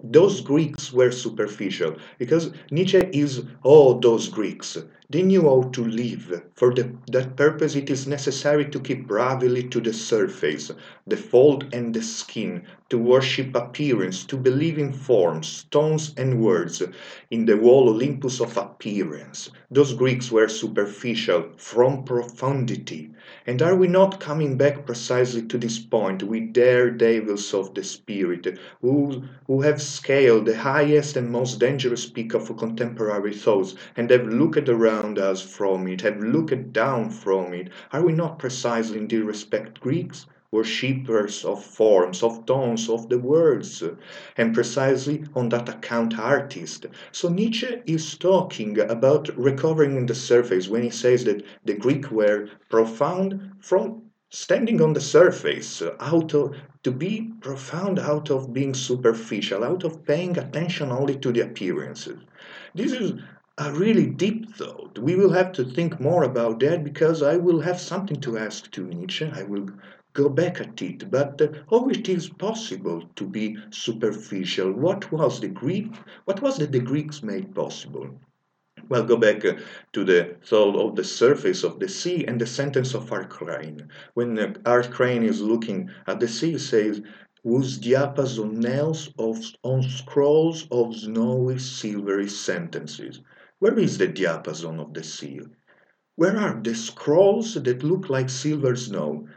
those 0.03 0.41
Greeks 0.41 0.91
were 0.91 1.11
superficial 1.11 1.95
because 2.17 2.51
Nietzsche 2.69 2.99
is 3.13 3.43
all 3.63 3.99
those 3.99 4.27
Greeks. 4.29 4.77
They 5.09 5.21
knew 5.21 5.43
how 5.43 5.69
to 5.73 5.85
live. 5.85 6.43
For 6.55 6.73
the, 6.73 6.95
that 7.11 7.35
purpose, 7.37 7.75
it 7.75 7.89
is 7.89 8.05
necessary 8.05 8.65
to 8.71 8.79
keep 8.79 9.07
bravely 9.07 9.63
to 9.69 9.79
the 9.79 9.93
surface, 9.93 10.71
the 11.07 11.15
fold 11.15 11.73
and 11.73 11.93
the 11.93 12.01
skin, 12.01 12.63
to 12.89 12.97
worship 12.97 13.55
appearance, 13.55 14.25
to 14.25 14.35
believe 14.37 14.77
in 14.77 14.91
forms, 14.91 15.65
tones, 15.71 16.13
and 16.17 16.41
words, 16.41 16.81
in 17.31 17.45
the 17.45 17.57
whole 17.57 17.87
Olympus 17.89 18.41
of 18.41 18.57
appearance. 18.57 19.49
Those 19.71 19.93
Greeks 19.93 20.31
were 20.31 20.49
superficial 20.49 21.51
from 21.55 22.03
profundity. 22.03 23.11
And 23.47 23.61
are 23.61 23.75
we 23.75 23.87
not 23.87 24.19
coming 24.19 24.57
back 24.57 24.87
precisely 24.87 25.43
to 25.43 25.59
this 25.59 25.77
point 25.77 26.23
We 26.23 26.39
dare 26.39 26.89
daredevils 26.89 27.53
of 27.53 27.75
the 27.75 27.83
spirit, 27.83 28.57
who, 28.81 29.21
who 29.45 29.61
have 29.61 29.83
scaled 29.83 30.47
the 30.47 30.57
highest 30.57 31.15
and 31.15 31.29
most 31.31 31.59
dangerous 31.59 32.07
peak 32.09 32.33
of 32.33 32.57
contemporary 32.57 33.35
thoughts 33.35 33.75
and 33.95 34.09
have 34.09 34.25
looked 34.25 34.67
around 34.67 35.19
us 35.19 35.43
from 35.43 35.87
it, 35.87 36.01
have 36.01 36.17
looked 36.19 36.73
down 36.73 37.11
from 37.11 37.53
it? 37.53 37.69
Are 37.93 38.01
we 38.03 38.13
not 38.13 38.39
precisely 38.39 38.97
in 38.97 39.07
this 39.07 39.21
respect 39.21 39.79
Greeks? 39.79 40.25
Worshippers 40.55 41.45
of 41.45 41.63
forms, 41.63 42.23
of 42.23 42.45
tones, 42.45 42.89
of 42.89 43.09
the 43.09 43.19
words, 43.19 43.83
and 44.37 44.53
precisely 44.53 45.23
on 45.35 45.49
that 45.49 45.69
account 45.69 46.17
artist. 46.17 46.85
So 47.11 47.29
Nietzsche 47.29 47.81
is 47.85 48.17
talking 48.17 48.79
about 48.79 49.29
recovering 49.37 50.05
the 50.05 50.15
surface 50.15 50.69
when 50.69 50.83
he 50.83 50.89
says 50.89 51.23
that 51.25 51.43
the 51.65 51.73
Greek 51.73 52.09
were 52.11 52.47
profound 52.69 53.51
from 53.59 54.01
standing 54.29 54.81
on 54.81 54.93
the 54.93 55.01
surface, 55.01 55.83
out 55.99 56.33
of 56.33 56.55
to 56.83 56.91
be 56.91 57.31
profound 57.41 57.97
out 57.97 58.29
of 58.29 58.53
being 58.53 58.73
superficial, 58.73 59.63
out 59.63 59.83
of 59.83 60.05
paying 60.05 60.37
attention 60.37 60.91
only 60.91 61.15
to 61.17 61.31
the 61.31 61.41
appearances. 61.41 62.19
This 62.75 62.91
is 62.91 63.13
a 63.57 63.71
really 63.71 64.05
deep 64.05 64.53
thought. 64.55 64.99
We 64.99 65.15
will 65.15 65.31
have 65.31 65.51
to 65.53 65.63
think 65.63 65.99
more 65.99 66.23
about 66.23 66.59
that 66.59 66.83
because 66.83 67.23
I 67.23 67.37
will 67.37 67.61
have 67.61 67.79
something 67.79 68.19
to 68.21 68.37
ask 68.37 68.69
to 68.71 68.85
Nietzsche. 68.85 69.31
I 69.33 69.43
will 69.43 69.67
go 70.15 70.29
back 70.29 70.61
at 70.61 70.81
it, 70.81 71.11
but 71.11 71.39
how 71.69 71.87
it 71.89 72.09
is 72.09 72.29
possible 72.29 73.03
to 73.15 73.27
be 73.27 73.57
superficial? 73.69 74.71
What 74.71 75.11
was 75.11 75.39
the 75.39 75.49
Greek? 75.49 75.93
What 76.23 76.41
was 76.41 76.57
that 76.57 76.71
the 76.71 76.79
Greeks 76.79 77.21
made 77.21 77.53
possible? 77.53 78.09
Well, 78.89 79.03
go 79.03 79.17
back 79.17 79.43
uh, 79.43 79.57
to 79.93 80.03
the 80.03 80.37
thought 80.45 80.75
of 80.75 80.95
the 80.95 81.03
surface 81.03 81.63
of 81.63 81.79
the 81.79 81.89
sea 81.89 82.25
and 82.25 82.39
the 82.39 82.47
sentence 82.47 82.93
of 82.93 83.11
Art 83.11 83.29
Crane. 83.29 83.89
When 84.13 84.39
uh, 84.39 84.53
Art 84.65 84.89
Crane 84.89 85.23
is 85.23 85.41
looking 85.41 85.89
at 86.07 86.19
the 86.19 86.27
sea, 86.27 86.51
he 86.51 86.57
says, 86.59 87.01
whose 87.43 87.77
diapason 87.77 88.53
nails 88.57 89.11
of, 89.19 89.37
on 89.63 89.83
scrolls 89.83 90.67
of 90.71 90.95
snowy 90.95 91.59
silvery 91.59 92.29
sentences. 92.29 93.21
Where 93.59 93.77
is 93.77 93.97
the 93.97 94.07
diapason 94.07 94.79
of 94.79 94.93
the 94.93 95.03
sea? 95.03 95.41
Where 96.15 96.37
are 96.37 96.61
the 96.61 96.73
scrolls 96.73 97.55
that 97.55 97.83
look 97.83 98.09
like 98.09 98.29
silver 98.29 98.75
snow? 98.75 99.27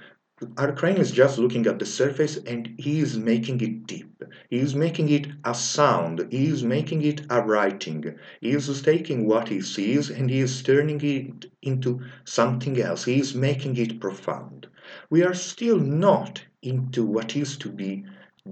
Our 0.57 0.70
crane 0.70 0.98
is 0.98 1.11
just 1.11 1.37
looking 1.37 1.66
at 1.66 1.81
the 1.81 1.85
surface 1.85 2.37
and 2.37 2.72
he 2.79 3.01
is 3.01 3.16
making 3.18 3.61
it 3.61 3.88
deep. 3.88 4.22
He 4.48 4.59
is 4.59 4.72
making 4.72 5.09
it 5.09 5.27
a 5.44 5.53
sound. 5.53 6.29
He 6.31 6.46
is 6.46 6.62
making 6.62 7.03
it 7.03 7.22
a 7.29 7.42
writing. 7.42 8.16
He 8.40 8.51
is 8.51 8.81
taking 8.83 9.27
what 9.27 9.48
he 9.48 9.61
sees 9.61 10.11
and 10.11 10.31
he 10.31 10.38
is 10.38 10.62
turning 10.62 11.01
it 11.01 11.51
into 11.62 12.03
something 12.24 12.81
else. 12.81 13.05
He 13.05 13.18
is 13.18 13.35
making 13.35 13.79
it 13.79 13.98
profound. 13.98 14.68
We 15.11 15.24
are 15.24 15.35
still 15.35 15.79
not 15.79 16.44
into 16.62 17.05
what 17.05 17.35
is 17.35 17.57
to 17.59 17.68
be 17.68 18.05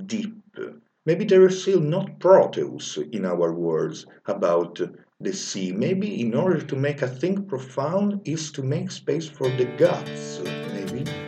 deep. 0.06 0.34
Maybe 1.04 1.24
there 1.24 1.46
is 1.46 1.62
still 1.62 1.80
not 1.80 2.18
Proteus 2.18 2.98
in 3.12 3.24
our 3.24 3.52
words 3.52 4.06
about 4.26 4.80
the 5.20 5.32
sea. 5.32 5.70
Maybe 5.70 6.20
in 6.20 6.34
order 6.34 6.60
to 6.60 6.74
make 6.74 7.02
a 7.02 7.06
thing 7.06 7.44
profound 7.44 8.22
is 8.24 8.50
to 8.52 8.64
make 8.64 8.90
space 8.90 9.28
for 9.28 9.48
the 9.50 9.66
gods. 9.76 10.40
Maybe. 10.72 11.25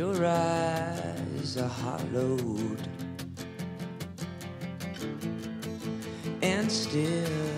Your 0.00 0.24
eyes 0.24 1.58
are 1.58 1.68
hollowed. 1.68 2.80
And 6.40 6.72
stillness 6.72 7.49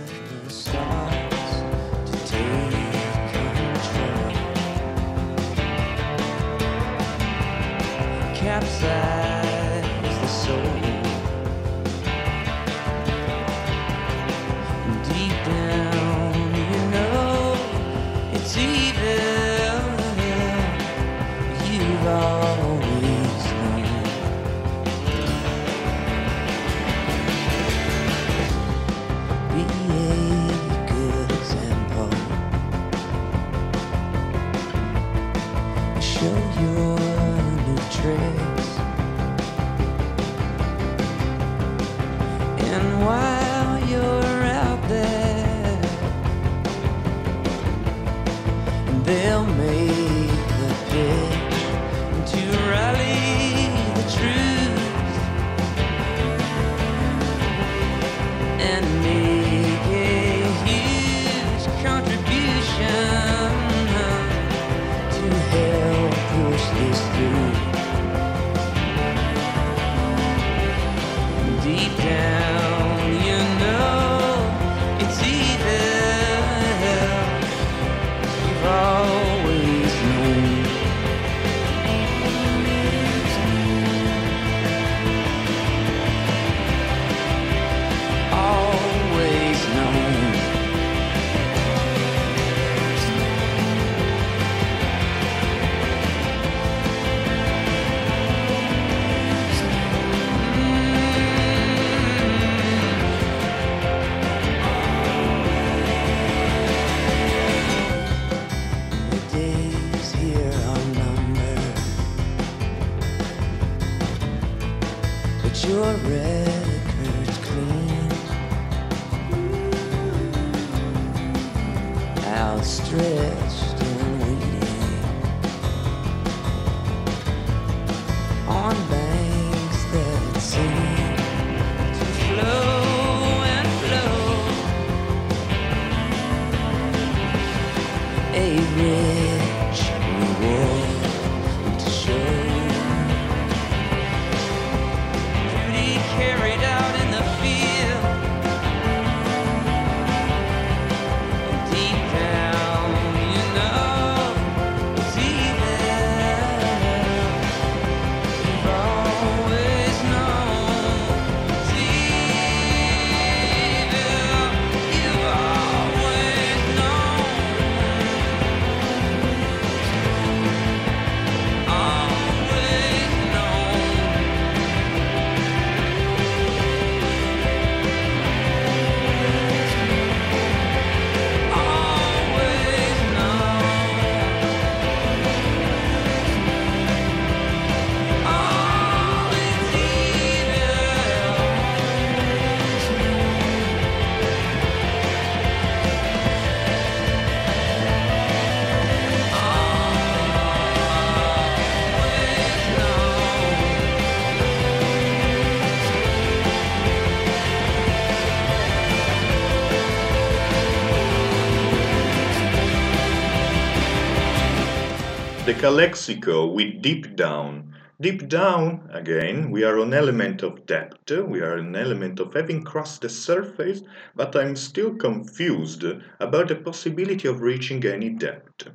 The 215.45 215.55
Calexico 215.55 216.47
with 216.47 216.81
deep 216.83 217.17
down. 217.17 217.75
Deep 218.01 218.29
down, 218.29 218.89
again, 218.93 219.51
we 219.51 219.65
are 219.65 219.77
an 219.81 219.93
element 219.93 220.45
of 220.45 220.67
depth, 220.67 221.11
we 221.11 221.41
are 221.41 221.57
an 221.57 221.75
element 221.75 222.21
of 222.21 222.33
having 222.33 222.63
crossed 222.63 223.03
the 223.03 223.09
surface, 223.09 223.83
but 224.15 224.37
I'm 224.37 224.55
still 224.55 224.95
confused 224.95 225.85
about 226.21 226.47
the 226.47 226.55
possibility 226.55 227.27
of 227.27 227.41
reaching 227.41 227.85
any 227.85 228.11
depth. 228.11 228.69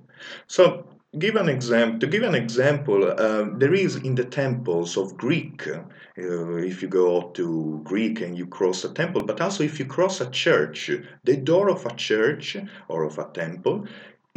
So, 0.47 0.85
give 1.17 1.37
an 1.37 1.47
example. 1.47 1.99
To 1.99 2.07
give 2.07 2.23
an 2.23 2.35
example, 2.35 3.13
uh, 3.17 3.45
there 3.55 3.73
is 3.73 3.95
in 3.95 4.15
the 4.15 4.25
temples 4.25 4.97
of 4.97 5.15
Greek. 5.15 5.65
Uh, 5.69 5.83
if 6.17 6.81
you 6.81 6.89
go 6.89 7.29
to 7.29 7.79
Greek 7.85 8.19
and 8.19 8.37
you 8.37 8.45
cross 8.45 8.83
a 8.83 8.93
temple, 8.93 9.23
but 9.23 9.39
also 9.39 9.63
if 9.63 9.79
you 9.79 9.85
cross 9.85 10.19
a 10.19 10.29
church, 10.31 10.91
the 11.23 11.37
door 11.37 11.69
of 11.69 11.85
a 11.85 11.95
church 11.95 12.57
or 12.89 13.05
of 13.05 13.17
a 13.19 13.29
temple 13.33 13.87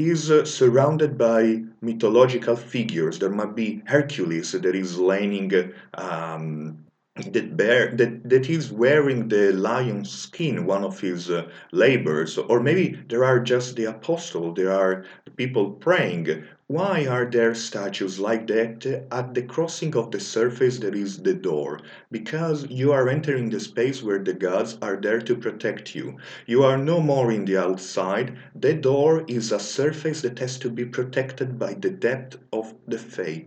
is 0.01 0.31
uh, 0.31 0.45
surrounded 0.45 1.17
by 1.19 1.63
mythological 1.81 2.57
figures. 2.57 3.19
There 3.19 3.31
might 3.31 3.55
be 3.55 3.83
Hercules 3.87 4.53
that 4.53 4.75
is 4.75 4.99
laying 4.99 5.73
um, 5.95 6.79
that 7.17 7.57
bear 7.57 7.95
that, 7.97 8.29
that 8.29 8.49
is 8.49 8.73
wearing 8.73 9.29
the 9.29 9.53
lion 9.53 10.05
skin 10.05 10.65
one 10.65 10.85
of 10.85 11.01
his 11.01 11.31
uh, 11.31 11.49
labors 11.73 12.39
or 12.39 12.61
maybe 12.61 12.99
there 13.09 13.25
are 13.25 13.41
just 13.41 13.77
the 13.77 13.85
apostle 13.85 14.55
there 14.55 14.73
are 14.73 15.05
people 15.37 15.73
praying 15.73 16.45
why 16.70 17.04
are 17.04 17.24
there 17.24 17.52
statues 17.52 18.20
like 18.20 18.46
that 18.46 18.87
at 19.11 19.35
the 19.35 19.42
crossing 19.42 19.96
of 19.96 20.12
the 20.12 20.20
surface 20.20 20.78
that 20.78 20.94
is 20.94 21.18
the 21.18 21.35
door? 21.35 21.80
Because 22.12 22.64
you 22.70 22.92
are 22.92 23.09
entering 23.09 23.50
the 23.50 23.59
space 23.59 24.04
where 24.04 24.20
the 24.20 24.35
gods 24.35 24.78
are 24.80 24.94
there 24.94 25.20
to 25.20 25.35
protect 25.35 25.96
you. 25.96 26.16
You 26.46 26.62
are 26.62 26.78
no 26.78 27.00
more 27.00 27.33
in 27.33 27.44
the 27.44 27.56
outside. 27.56 28.37
The 28.54 28.74
door 28.74 29.24
is 29.26 29.50
a 29.50 29.59
surface 29.59 30.22
that 30.22 30.38
has 30.38 30.59
to 30.59 30.70
be 30.70 30.85
protected 30.85 31.59
by 31.59 31.74
the 31.74 31.90
depth 31.90 32.38
of 32.52 32.72
the 32.87 32.98
faith 32.98 33.40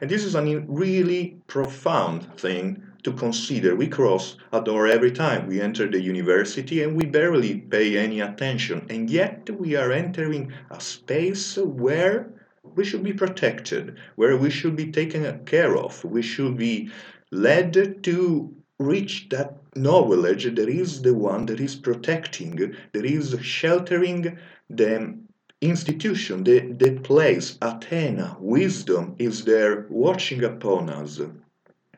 and 0.00 0.10
this 0.10 0.24
is 0.24 0.34
a 0.34 0.42
really 0.66 1.36
profound 1.46 2.36
thing 2.36 2.82
to 3.04 3.12
consider. 3.12 3.76
We 3.76 3.86
cross 3.86 4.36
a 4.52 4.60
door 4.60 4.88
every 4.88 5.12
time. 5.12 5.46
We 5.46 5.60
enter 5.60 5.88
the 5.88 6.00
university 6.00 6.82
and 6.82 6.96
we 6.96 7.06
barely 7.06 7.58
pay 7.58 7.96
any 7.96 8.20
attention, 8.20 8.86
and 8.90 9.08
yet 9.08 9.48
we 9.50 9.76
are 9.76 9.92
entering 9.92 10.52
a 10.70 10.80
space 10.80 11.56
where 11.56 12.32
we 12.74 12.84
should 12.84 13.02
be 13.02 13.12
protected, 13.12 13.96
where 14.16 14.36
we 14.36 14.50
should 14.50 14.76
be 14.76 14.90
taken 14.90 15.44
care 15.44 15.76
of, 15.76 16.04
we 16.04 16.22
should 16.22 16.56
be 16.56 16.90
led 17.30 18.02
to 18.04 18.54
reach 18.78 19.28
that 19.30 19.56
knowledge 19.74 20.44
that 20.54 20.68
is 20.68 21.02
the 21.02 21.14
one 21.14 21.46
that 21.46 21.60
is 21.60 21.76
protecting, 21.76 22.74
that 22.92 23.04
is 23.04 23.36
sheltering 23.42 24.38
the 24.70 25.18
institution, 25.60 26.44
the, 26.44 26.60
the 26.72 26.92
place, 27.00 27.58
Athena, 27.60 28.36
wisdom 28.38 29.16
is 29.18 29.44
there 29.44 29.86
watching 29.88 30.44
upon 30.44 30.88
us. 30.88 31.20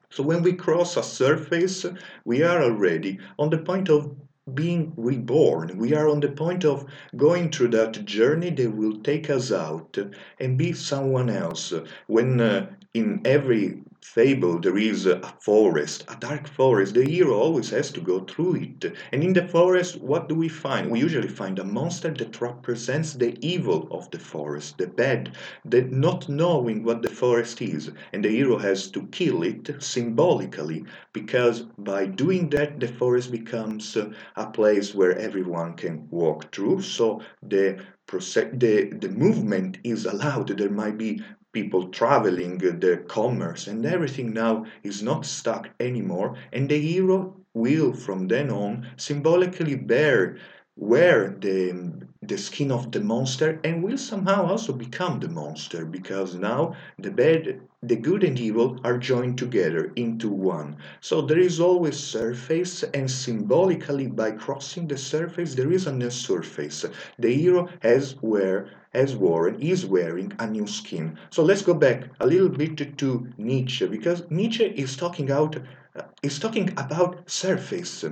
So 0.09 0.23
when 0.23 0.43
we 0.43 0.55
cross 0.55 0.97
a 0.97 1.03
surface, 1.03 1.87
we 2.25 2.43
are 2.43 2.63
already 2.63 3.19
on 3.39 3.51
the 3.51 3.59
point 3.59 3.89
of 3.89 4.17
being 4.55 4.93
reborn. 4.97 5.79
We 5.79 5.95
are 5.95 6.09
on 6.09 6.21
the 6.21 6.31
point 6.31 6.65
of 6.65 6.87
going 7.17 7.51
through 7.51 7.69
that 7.69 8.05
journey 8.05 8.51
that 8.51 8.71
will 8.71 9.01
take 9.01 9.31
us 9.31 9.53
out 9.53 9.99
and 10.39 10.59
be 10.59 10.73
someone 10.73 11.31
else. 11.31 11.73
When 12.07 12.41
uh, 12.41 12.71
in 12.95 13.23
every 13.25 13.83
fable 14.15 14.59
there 14.59 14.77
is 14.77 15.07
a 15.07 15.21
forest, 15.41 16.05
a 16.09 16.17
dark 16.17 16.49
forest, 16.49 16.95
the 16.95 17.05
hero 17.05 17.35
always 17.39 17.71
has 17.71 17.93
to 17.93 18.01
go 18.01 18.19
through 18.21 18.57
it. 18.57 18.93
And 19.13 19.23
in 19.23 19.33
the 19.33 19.47
forest, 19.47 20.01
what 20.01 20.29
do 20.29 20.35
we 20.35 20.49
find? 20.49 20.91
We 20.91 20.99
usually 20.99 21.29
find 21.29 21.59
a 21.61 21.65
monster 21.65 22.11
that 22.11 22.41
represents 22.41 23.15
the 23.15 23.39
evil 23.41 23.87
of 23.93 24.11
the 24.11 24.19
forest, 24.19 24.79
the 24.79 24.89
bad, 24.89 25.37
the 25.65 25.83
not 25.83 26.29
knowing 26.29 26.83
what 26.83 27.03
the 27.03 27.09
forest 27.09 27.63
is. 27.63 27.93
And 28.13 28.25
the 28.25 28.31
hero 28.31 28.59
has 28.59 28.91
to 28.91 29.07
kill 29.13 29.45
it 29.45 29.71
symbolically 29.81 30.85
because 31.13 31.61
by 31.79 32.07
doing 32.07 32.51
that, 32.51 32.81
the 32.81 32.89
forest 32.89 33.31
becomes 33.31 33.97
a 33.97 34.47
place 34.47 34.93
where 34.93 35.17
everyone 35.19 35.75
can 35.75 36.09
walk 36.11 36.53
through. 36.53 36.83
So 36.83 37.21
the 37.43 37.79
the, 38.13 38.91
the 39.01 39.09
movement 39.09 39.79
is 39.85 40.05
allowed. 40.05 40.49
There 40.49 40.69
might 40.69 40.99
be 40.99 41.23
people 41.53 41.89
traveling, 41.89 42.55
uh, 42.67 42.77
the 42.79 43.05
commerce, 43.09 43.67
and 43.67 43.85
everything 43.87 44.33
now 44.33 44.67
is 44.83 45.03
not 45.03 45.27
stuck 45.27 45.71
anymore. 45.81 46.37
And 46.53 46.69
the 46.69 46.81
hero 46.81 47.37
will, 47.55 47.93
from 47.93 48.29
then 48.29 48.51
on, 48.51 48.87
symbolically 48.97 49.75
bear 49.77 50.37
wear 50.77 51.37
the, 51.41 51.93
the 52.23 52.39
skin 52.39 52.73
of 52.73 52.91
the 52.91 53.01
monster 53.01 53.61
and 53.65 53.83
will 53.83 53.99
somehow 53.99 54.47
also 54.47 54.73
become 54.73 55.21
the 55.21 55.29
monster 55.29 55.85
because 55.85 56.35
now 56.35 56.75
the 56.99 57.11
bad 57.11 57.61
the 57.83 57.97
good 57.97 58.25
and 58.25 58.39
evil 58.39 58.81
are 58.83 58.97
joined 58.97 59.37
together 59.37 59.93
into 59.97 60.31
one 60.31 60.75
so 61.01 61.21
there 61.21 61.39
is 61.39 61.61
always 61.61 61.99
surface 61.99 62.83
and 62.95 63.11
symbolically 63.11 64.07
by 64.07 64.31
crossing 64.31 64.87
the 64.89 64.97
surface 64.97 65.55
there 65.55 65.73
is 65.73 65.87
a 65.87 65.93
new 65.93 66.11
surface 66.11 66.87
the 67.19 67.35
hero 67.35 67.69
has 67.83 68.17
wear 68.23 68.71
has 68.91 69.17
worn 69.17 69.61
is 69.61 69.87
wearing 69.87 70.33
a 70.39 70.47
new 70.47 70.67
skin. 70.67 71.19
So 71.31 71.43
let's 71.43 71.63
go 71.63 71.75
back 71.75 72.05
a 72.21 72.27
little 72.27 72.49
bit 72.49 72.99
to 72.99 73.29
nietzsche 73.39 73.87
because 73.87 74.29
nietzsche 74.31 74.65
is 74.65 74.97
talking 74.97 75.31
out 75.31 75.57
uh, 75.97 76.03
is 76.23 76.39
talking 76.39 76.71
about 76.77 77.29
surface 77.29 78.05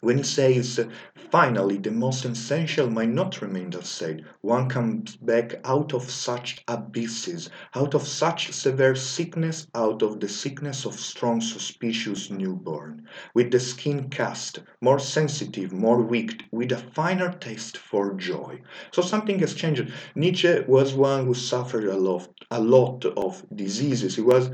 when 0.00 0.18
he 0.18 0.22
says, 0.22 0.78
finally, 1.30 1.78
the 1.78 1.90
most 1.90 2.24
essential 2.24 2.88
might 2.90 3.08
not 3.08 3.40
remain 3.40 3.72
unsaid, 3.72 4.24
one 4.42 4.68
comes 4.68 5.16
back 5.16 5.54
out 5.64 5.94
of 5.94 6.10
such 6.10 6.62
abysses, 6.68 7.50
out 7.74 7.94
of 7.94 8.06
such 8.06 8.52
severe 8.52 8.94
sickness, 8.94 9.66
out 9.74 10.02
of 10.02 10.20
the 10.20 10.28
sickness 10.28 10.84
of 10.84 10.94
strong, 10.94 11.40
suspicious 11.40 12.30
newborn, 12.30 13.06
with 13.34 13.50
the 13.50 13.60
skin 13.60 14.08
cast, 14.10 14.60
more 14.80 14.98
sensitive, 14.98 15.72
more 15.72 16.02
weak, 16.02 16.44
with 16.52 16.72
a 16.72 16.76
finer 16.76 17.32
taste 17.32 17.76
for 17.78 18.14
joy. 18.14 18.60
So 18.92 19.02
something 19.02 19.38
has 19.38 19.54
changed. 19.54 19.92
Nietzsche 20.14 20.60
was 20.66 20.94
one 20.94 21.26
who 21.26 21.34
suffered 21.34 21.84
a 21.84 21.96
lot, 21.96 22.28
a 22.50 22.60
lot 22.60 23.04
of 23.04 23.44
diseases. 23.54 24.16
He 24.16 24.22
was 24.22 24.50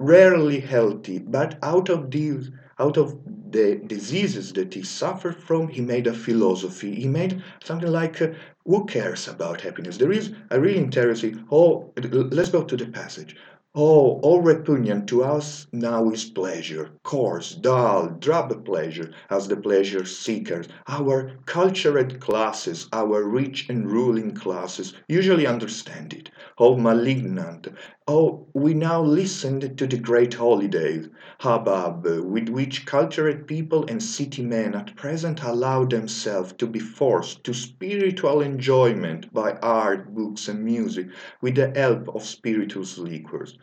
rarely 0.00 0.60
healthy, 0.60 1.18
but 1.18 1.58
out 1.62 1.88
of 1.90 2.10
these 2.10 2.50
out 2.80 2.96
of 2.96 3.18
the 3.52 3.76
diseases 3.86 4.52
that 4.54 4.72
he 4.74 4.82
suffered 4.82 5.36
from, 5.42 5.68
he 5.68 5.80
made 5.80 6.06
a 6.06 6.14
philosophy. 6.14 6.94
He 6.94 7.08
made 7.08 7.42
something 7.62 7.90
like, 7.90 8.22
uh, 8.22 8.28
who 8.64 8.86
cares 8.86 9.28
about 9.28 9.60
happiness? 9.60 9.98
There 9.98 10.12
is 10.12 10.32
a 10.50 10.60
really 10.60 10.78
interesting, 10.78 11.46
oh, 11.50 11.92
let's 11.96 12.50
go 12.50 12.64
to 12.64 12.76
the 12.76 12.86
passage. 12.86 13.36
Oh, 13.72 14.18
all 14.22 14.40
repugnant 14.40 15.08
to 15.08 15.22
us 15.22 15.68
now 15.72 16.10
is 16.10 16.24
pleasure, 16.24 16.90
coarse, 17.04 17.54
dull, 17.54 18.08
drab 18.18 18.64
pleasure, 18.64 19.12
as 19.30 19.46
the 19.46 19.56
pleasure 19.56 20.04
seekers, 20.04 20.66
our 20.88 21.36
cultured 21.46 22.18
classes, 22.18 22.88
our 22.92 23.22
rich 23.22 23.68
and 23.68 23.88
ruling 23.88 24.34
classes, 24.34 24.94
usually 25.06 25.46
understand 25.46 26.14
it. 26.14 26.30
Oh, 26.58 26.76
malignant, 26.76 27.68
oh, 28.08 28.46
we 28.54 28.72
now 28.72 29.02
listened 29.02 29.76
to 29.76 29.86
the 29.86 29.98
great 29.98 30.34
holidays, 30.34 31.08
hubbub, 31.40 32.06
with 32.06 32.48
which 32.48 32.86
cultured 32.86 33.46
people 33.46 33.84
and 33.86 34.02
city 34.02 34.42
men 34.42 34.74
at 34.74 34.96
present 34.96 35.42
allow 35.42 35.84
themselves 35.84 36.52
to 36.54 36.66
be 36.66 36.78
forced 36.78 37.44
to 37.44 37.52
spiritual 37.52 38.40
enjoyment 38.40 39.32
by 39.34 39.52
art, 39.62 40.14
books, 40.14 40.48
and 40.48 40.64
music, 40.64 41.08
with 41.42 41.56
the 41.56 41.72
help 41.74 42.08
of 42.14 42.22
spirituous 42.24 42.96
liquors. 42.96 43.58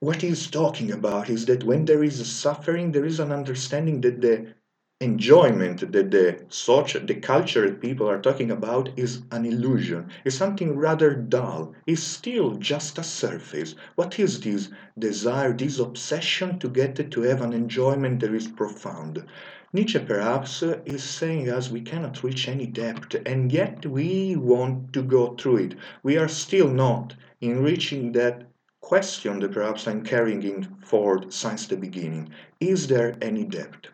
What 0.00 0.22
he 0.22 0.28
is 0.28 0.50
talking 0.50 0.90
about 0.90 1.30
is 1.30 1.46
that 1.46 1.64
when 1.64 1.84
there 1.84 2.02
is 2.02 2.26
suffering, 2.26 2.92
there 2.92 3.04
is 3.04 3.20
an 3.20 3.32
understanding 3.32 4.00
that 4.00 4.20
the 4.20 4.54
enjoyment 5.02 5.92
that 5.92 6.12
the 6.12 6.44
social, 6.48 7.04
the 7.04 7.16
cultured 7.16 7.80
people 7.80 8.08
are 8.08 8.20
talking 8.20 8.52
about 8.52 8.88
is 8.96 9.22
an 9.32 9.44
illusion, 9.44 10.08
is 10.24 10.36
something 10.36 10.76
rather 10.76 11.12
dull, 11.12 11.74
is 11.88 12.00
still 12.00 12.54
just 12.54 12.98
a 12.98 13.02
surface. 13.02 13.74
What 13.96 14.20
is 14.20 14.40
this 14.40 14.70
desire, 14.96 15.52
this 15.52 15.80
obsession 15.80 16.60
to 16.60 16.68
get 16.68 17.10
to 17.10 17.20
have 17.22 17.42
an 17.42 17.52
enjoyment 17.52 18.20
that 18.20 18.32
is 18.32 18.46
profound? 18.46 19.24
Nietzsche 19.72 19.98
perhaps 19.98 20.62
is 20.62 21.02
saying 21.02 21.50
us 21.50 21.68
we 21.68 21.80
cannot 21.80 22.22
reach 22.22 22.46
any 22.46 22.66
depth, 22.66 23.16
and 23.26 23.50
yet 23.50 23.84
we 23.84 24.36
want 24.36 24.92
to 24.92 25.02
go 25.02 25.34
through 25.34 25.56
it. 25.56 25.74
We 26.04 26.16
are 26.16 26.28
still 26.28 26.68
not 26.68 27.16
in 27.40 27.62
reaching 27.62 28.12
that 28.12 28.44
question 28.80 29.40
that 29.40 29.52
perhaps 29.52 29.88
I'm 29.88 30.04
carrying 30.04 30.42
in 30.42 30.76
forward 30.80 31.32
since 31.32 31.66
the 31.66 31.76
beginning. 31.76 32.28
Is 32.60 32.86
there 32.86 33.16
any 33.20 33.44
depth? 33.44 33.88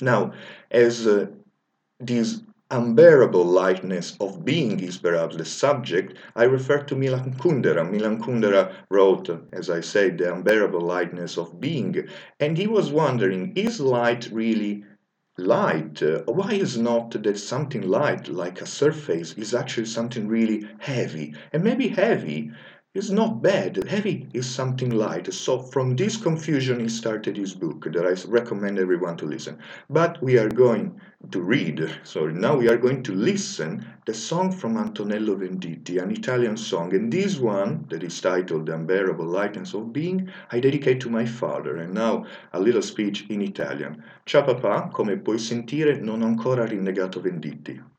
Now, 0.00 0.32
as 0.70 1.06
uh, 1.06 1.26
this 2.00 2.42
unbearable 2.70 3.44
lightness 3.44 4.16
of 4.18 4.44
being 4.44 4.80
is 4.80 4.96
perhaps 4.96 5.36
the 5.36 5.44
subject, 5.44 6.16
I 6.34 6.44
refer 6.44 6.82
to 6.84 6.96
Milan 6.96 7.34
Kundera. 7.34 7.88
Milan 7.88 8.22
Kundera 8.22 8.72
wrote, 8.90 9.28
as 9.52 9.68
I 9.68 9.80
said, 9.80 10.18
The 10.18 10.32
Unbearable 10.32 10.80
Lightness 10.80 11.36
of 11.36 11.60
Being, 11.60 12.08
and 12.40 12.56
he 12.56 12.66
was 12.66 12.90
wondering, 12.90 13.52
is 13.56 13.78
light 13.78 14.30
really 14.32 14.84
light? 15.36 16.02
Uh, 16.02 16.22
why 16.26 16.52
is 16.52 16.78
not 16.78 17.10
that 17.22 17.38
something 17.38 17.82
light, 17.82 18.28
like 18.28 18.60
a 18.62 18.66
surface, 18.66 19.34
is 19.34 19.54
actually 19.54 19.86
something 19.86 20.26
really 20.26 20.66
heavy? 20.78 21.34
And 21.52 21.62
maybe 21.62 21.88
heavy 21.88 22.52
is 22.94 23.10
not 23.10 23.40
bad. 23.40 23.82
Heavy 23.88 24.28
is 24.34 24.46
something 24.46 24.90
light. 24.90 25.32
So 25.32 25.58
from 25.58 25.96
this 25.96 26.18
confusion 26.18 26.78
he 26.78 26.90
started 26.90 27.38
his 27.38 27.54
book 27.54 27.90
that 27.90 28.04
I 28.04 28.14
recommend 28.28 28.78
everyone 28.78 29.16
to 29.16 29.24
listen. 29.24 29.58
But 29.88 30.22
we 30.22 30.36
are 30.38 30.50
going 30.50 31.00
to 31.30 31.40
read, 31.40 31.88
so 32.02 32.26
now 32.26 32.54
we 32.54 32.68
are 32.68 32.76
going 32.76 33.02
to 33.04 33.14
listen 33.14 33.86
the 34.04 34.12
song 34.12 34.52
from 34.52 34.76
Antonello 34.76 35.36
Venditti, 35.36 36.02
an 36.02 36.10
Italian 36.10 36.58
song. 36.58 36.94
And 36.94 37.10
this 37.10 37.38
one, 37.38 37.86
that 37.88 38.02
is 38.02 38.20
titled 38.20 38.66
The 38.66 38.74
Unbearable 38.74 39.24
Lightness 39.24 39.72
of 39.72 39.92
Being, 39.94 40.28
I 40.50 40.60
dedicate 40.60 41.00
to 41.00 41.08
my 41.08 41.24
father. 41.24 41.76
And 41.76 41.94
now 41.94 42.26
a 42.52 42.60
little 42.60 42.82
speech 42.82 43.24
in 43.30 43.40
Italian. 43.40 44.04
Ciao 44.26 44.42
papà, 44.42 44.90
come 44.92 45.16
puoi 45.16 45.38
sentire 45.38 45.98
non 45.98 46.20
ho 46.20 46.26
ancora 46.26 46.66
rinnegato 46.66 47.22
Venditti. 47.22 47.91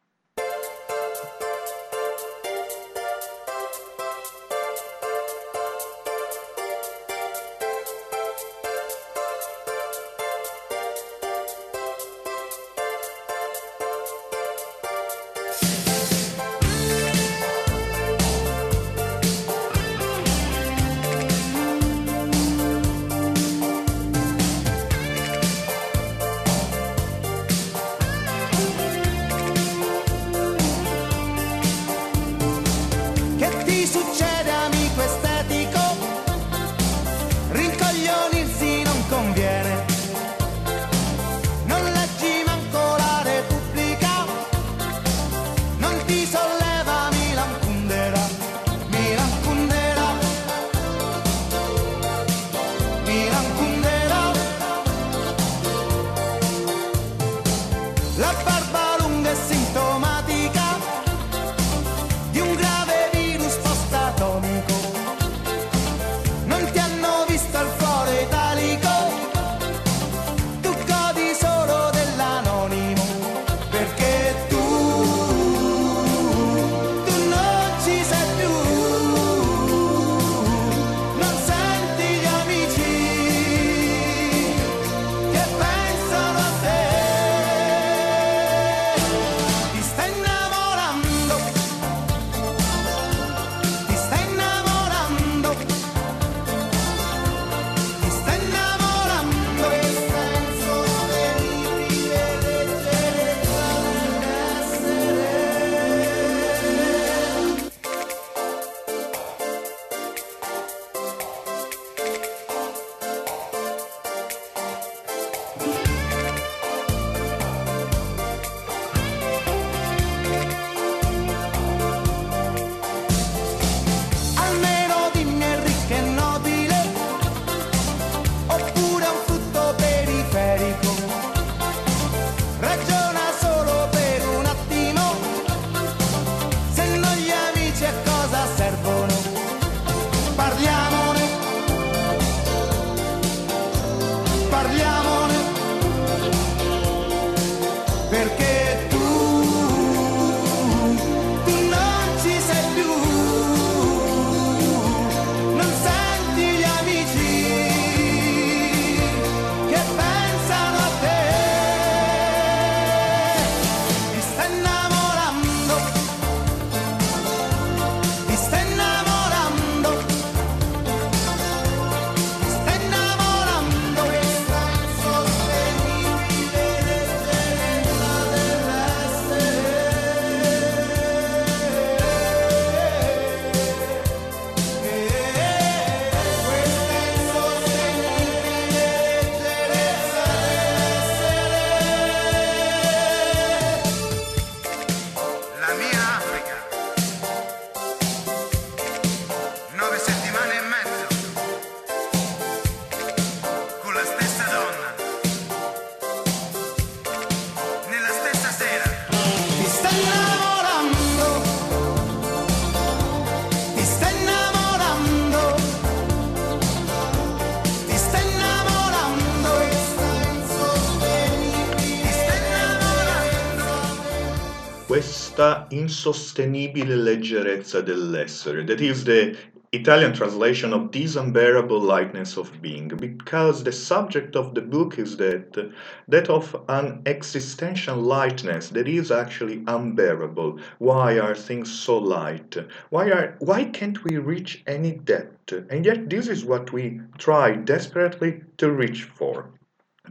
Insostenibile 225.84 226.98
leggerezza 226.98 227.81
dell'essere. 227.81 228.65
That 228.65 228.81
is 228.81 229.04
the 229.04 229.36
Italian 229.73 230.13
translation 230.13 230.71
of 230.71 230.92
this 230.92 231.15
unbearable 231.15 231.79
lightness 231.79 232.38
of 232.38 232.62
being, 232.62 232.90
because 232.90 233.63
the 233.63 233.71
subject 233.71 234.36
of 234.36 234.54
the 234.54 234.62
book 234.62 235.00
is 235.00 235.17
that 235.17 235.71
that 236.08 236.29
of 236.29 236.56
an 236.69 237.02
existential 237.08 237.98
lightness 237.98 238.69
that 238.69 238.88
is 238.88 239.10
actually 239.10 239.63
unbearable. 239.65 240.60
Why 240.77 241.17
are 241.19 241.34
things 241.34 241.71
so 241.71 241.98
light? 241.98 242.56
Why 242.92 243.10
are 243.10 243.36
why 243.40 243.65
can't 243.65 244.04
we 244.04 244.17
reach 244.17 244.62
any 244.67 244.92
depth? 244.92 245.52
And 245.71 245.84
yet 245.84 246.08
this 246.08 246.27
is 246.27 246.46
what 246.46 246.71
we 246.71 247.02
try 247.17 247.56
desperately 247.56 248.44
to 248.58 248.69
reach 248.71 249.04
for 249.04 249.50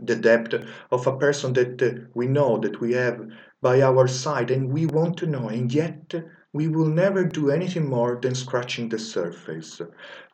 the 0.03 0.17
depth 0.17 0.55
of 0.91 1.07
a 1.07 1.19
person 1.19 1.53
that 1.53 2.09
we 2.15 2.27
know 2.27 2.59
that 2.59 2.81
we 2.81 2.95
have 2.95 3.21
by 3.63 3.81
our 3.81 4.07
side 4.09 4.51
and 4.51 4.71
we 4.71 4.85
want 4.87 5.17
to 5.17 5.27
know 5.27 5.49
and 5.49 5.73
yet 5.73 6.15
we 6.53 6.69
will 6.69 6.89
never 6.89 7.25
do 7.25 7.51
anything 7.51 7.89
more 7.89 8.19
than 8.21 8.35
scratching 8.35 8.89
the 8.89 8.99
surface. 8.99 9.81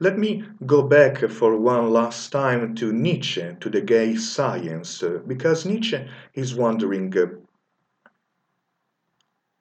Let 0.00 0.18
me 0.18 0.44
go 0.66 0.82
back 0.82 1.18
for 1.30 1.56
one 1.56 1.90
last 1.90 2.30
time 2.30 2.74
to 2.76 2.92
Nietzsche, 2.92 3.54
to 3.60 3.70
the 3.70 3.80
gay 3.80 4.16
science, 4.16 5.04
because 5.26 5.64
Nietzsche 5.64 6.04
is 6.34 6.56
wondering 6.56 7.14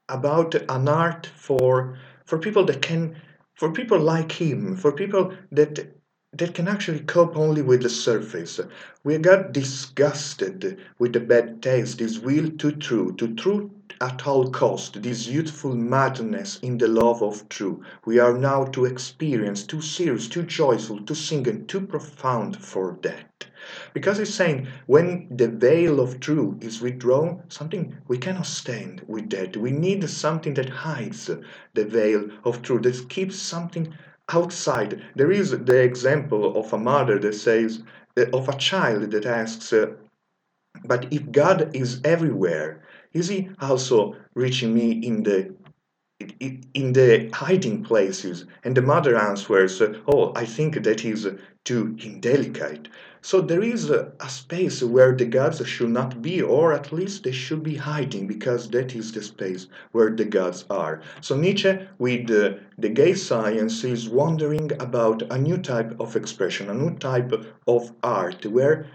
about 0.10 0.56
an 0.56 0.88
art 0.88 1.28
for 1.36 2.00
for 2.26 2.40
people 2.40 2.66
that 2.66 2.82
can 2.82 3.22
for 3.54 3.72
people 3.72 4.00
like 4.00 4.32
him, 4.32 4.76
for 4.76 4.92
people 4.92 5.34
that 5.52 5.97
that 6.38 6.54
can 6.54 6.68
actually 6.68 7.00
cope 7.00 7.36
only 7.36 7.62
with 7.62 7.82
the 7.82 7.90
surface. 7.90 8.60
We 9.04 9.18
got 9.18 9.54
disgusted 9.54 10.78
with 11.00 11.14
the 11.14 11.20
bad 11.20 11.62
taste, 11.62 11.98
this 12.00 12.20
will 12.20 12.52
to 12.58 12.72
true, 12.72 13.16
to 13.18 13.34
truth 13.36 13.72
at 14.00 14.28
all 14.28 14.52
cost, 14.52 15.02
this 15.02 15.28
youthful 15.28 15.76
madness 15.76 16.60
in 16.60 16.78
the 16.78 16.88
love 16.88 17.24
of 17.24 17.50
true. 17.50 17.84
We 18.06 18.20
are 18.20 18.38
now 18.38 18.66
too 18.66 18.86
experienced, 18.86 19.70
too 19.70 19.82
serious, 19.82 20.28
too 20.28 20.44
joyful, 20.44 21.02
too 21.02 21.16
singing, 21.16 21.66
too 21.66 21.82
profound 21.82 22.58
for 22.58 23.00
that. 23.02 23.48
Because 23.94 24.20
he's 24.20 24.34
saying 24.34 24.68
when 24.86 25.28
the 25.32 25.48
veil 25.48 26.00
of 26.00 26.20
true 26.20 26.58
is 26.62 26.80
withdrawn, 26.80 27.42
something 27.50 27.98
we 28.08 28.18
cannot 28.18 28.46
stand 28.46 29.02
with 29.08 29.30
that. 29.32 29.58
We 29.58 29.72
need 29.72 30.08
something 30.08 30.54
that 30.54 30.70
hides 30.70 31.30
the 31.74 31.86
veil 31.86 32.30
of 32.44 32.62
truth, 32.62 32.84
that 32.84 33.10
keeps 33.10 33.38
something 33.38 33.94
outside. 34.30 35.02
There 35.16 35.32
is 35.32 35.52
the 35.52 35.82
example 35.82 36.58
of 36.58 36.74
a 36.74 36.78
mother 36.78 37.20
that 37.20 37.34
says, 37.34 37.84
uh, 38.18 38.26
of 38.34 38.50
a 38.50 38.58
child 38.58 39.12
that 39.12 39.26
asks, 39.26 39.72
uh, 39.74 39.94
but 40.86 41.12
if 41.12 41.32
God 41.32 41.76
is 41.76 42.02
everywhere, 42.04 42.84
is 43.14 43.28
he 43.30 43.50
also 43.62 44.16
reaching 44.36 44.74
me 44.74 44.92
in 44.92 45.24
the 45.24 45.54
in 46.74 46.94
the 46.94 47.30
hiding 47.34 47.84
places? 47.84 48.46
And 48.64 48.76
the 48.76 48.82
mother 48.82 49.16
answers, 49.18 49.82
Oh, 50.08 50.34
I 50.36 50.46
think 50.46 50.84
that 50.84 51.06
is 51.06 51.28
too 51.64 51.96
indelicate. 52.00 52.88
So 53.30 53.42
there 53.42 53.62
is 53.62 53.90
a, 53.90 54.14
a 54.22 54.30
space 54.30 54.82
where 54.82 55.14
the 55.14 55.26
gods 55.26 55.62
should 55.68 55.90
not 55.90 56.22
be, 56.22 56.42
or 56.42 56.72
at 56.72 56.94
least 56.94 57.26
they 57.26 57.34
should 57.34 57.62
be 57.62 57.76
hiding, 57.76 58.26
because 58.26 58.70
that 58.70 58.96
is 58.96 59.12
the 59.12 59.22
space 59.22 59.68
where 59.92 60.12
the 60.12 60.24
gods 60.24 60.64
are. 60.70 61.02
So 61.20 61.36
Nietzsche, 61.36 61.78
with 61.98 62.32
uh, 62.32 62.54
the 62.78 62.88
gay 62.88 63.16
science, 63.16 63.84
is 63.84 64.08
wondering 64.08 64.72
about 64.80 65.24
a 65.24 65.38
new 65.38 65.58
type 65.58 66.00
of 66.00 66.16
expression, 66.16 66.70
a 66.70 66.74
new 66.74 66.96
type 67.00 67.34
of 67.68 67.92
art, 68.02 68.46
where 68.46 68.88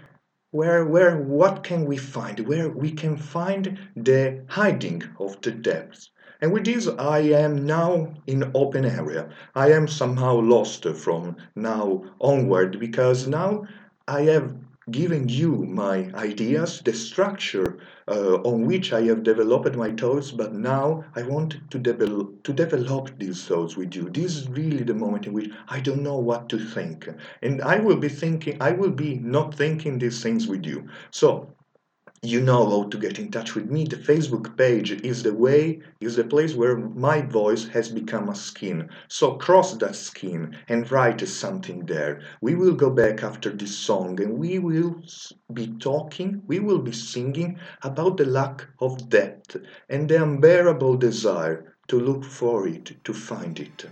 where 0.49 0.83
where 0.83 1.15
what 1.15 1.63
can 1.63 1.85
we 1.85 1.97
find? 1.97 2.39
Where 2.39 2.69
we 2.69 2.91
can 2.91 3.17
find 3.17 3.77
the 3.95 4.45
hiding 4.47 5.03
of 5.19 5.39
the 5.41 5.51
depths. 5.51 6.09
And 6.41 6.51
with 6.51 6.65
this 6.65 6.87
i 6.87 7.19
am 7.19 7.65
now 7.65 8.15
in 8.27 8.51
open 8.53 8.83
area. 8.83 9.29
I 9.55 9.71
am 9.71 9.87
somehow 9.87 10.41
lost 10.41 10.85
from 10.85 11.37
now 11.55 12.03
onward 12.19 12.79
because 12.79 13.27
now 13.27 13.65
i 14.07 14.21
have 14.21 14.55
given 14.91 15.29
you 15.29 15.51
my 15.65 16.11
ideas 16.15 16.81
the 16.81 16.93
structure 16.93 17.77
uh, 18.09 18.35
on 18.43 18.65
which 18.65 18.91
i 18.91 19.01
have 19.01 19.23
developed 19.23 19.75
my 19.77 19.89
thoughts 19.91 20.29
but 20.31 20.53
now 20.53 21.03
i 21.15 21.21
want 21.23 21.55
to 21.69 21.79
develop 21.79 22.43
to 22.43 22.51
develop 22.51 23.17
these 23.17 23.45
thoughts 23.45 23.77
with 23.77 23.95
you. 23.95 24.09
This 24.09 24.35
is 24.35 24.49
really 24.49 24.83
the 24.83 24.93
moment 24.93 25.25
in 25.27 25.31
which 25.33 25.49
i 25.69 25.79
don't 25.79 26.03
know 26.03 26.17
what 26.17 26.49
to 26.49 26.59
think. 26.59 27.07
And 27.41 27.61
i 27.61 27.79
will 27.79 27.95
be 27.95 28.09
thinking 28.09 28.57
i 28.61 28.71
will 28.71 28.91
be 28.91 29.15
not 29.15 29.55
thinking 29.55 29.99
these 29.99 30.21
things 30.21 30.47
with 30.47 30.65
you. 30.65 30.89
So 31.11 31.47
you 32.25 32.39
know 32.39 32.69
how 32.69 32.83
to 32.87 32.97
get 32.97 33.19
in 33.19 33.29
touch 33.29 33.53
with 33.53 33.69
me. 33.69 33.83
The 33.83 33.97
Facebook 33.97 34.55
page 34.55 34.91
is 34.91 35.23
the 35.23 35.33
way, 35.33 35.81
is 35.99 36.15
the 36.15 36.23
place 36.23 36.55
where 36.55 36.77
my 36.77 37.21
voice 37.21 37.67
has 37.67 37.89
become 37.89 38.29
a 38.29 38.35
skin. 38.35 38.89
So 39.09 39.35
cross 39.35 39.73
that 39.75 39.97
skin 39.97 40.55
and 40.69 40.89
write 40.89 41.27
something 41.27 41.85
there. 41.85 42.21
We 42.39 42.55
will 42.55 42.75
go 42.75 42.89
back 42.89 43.23
after 43.23 43.49
this 43.49 43.77
song 43.77 44.21
and 44.21 44.37
we 44.37 44.57
will 44.59 45.01
be 45.51 45.67
talking, 45.79 46.41
we 46.47 46.59
will 46.59 46.79
be 46.79 46.93
singing 46.93 47.59
about 47.81 48.15
the 48.15 48.25
lack 48.25 48.67
of 48.79 49.09
depth 49.09 49.57
and 49.89 50.07
the 50.07 50.23
unbearable 50.23 50.95
desire 50.95 51.75
to 51.89 51.99
look 51.99 52.23
for 52.23 52.69
it, 52.69 53.03
to 53.03 53.13
find 53.13 53.59
it. 53.59 53.85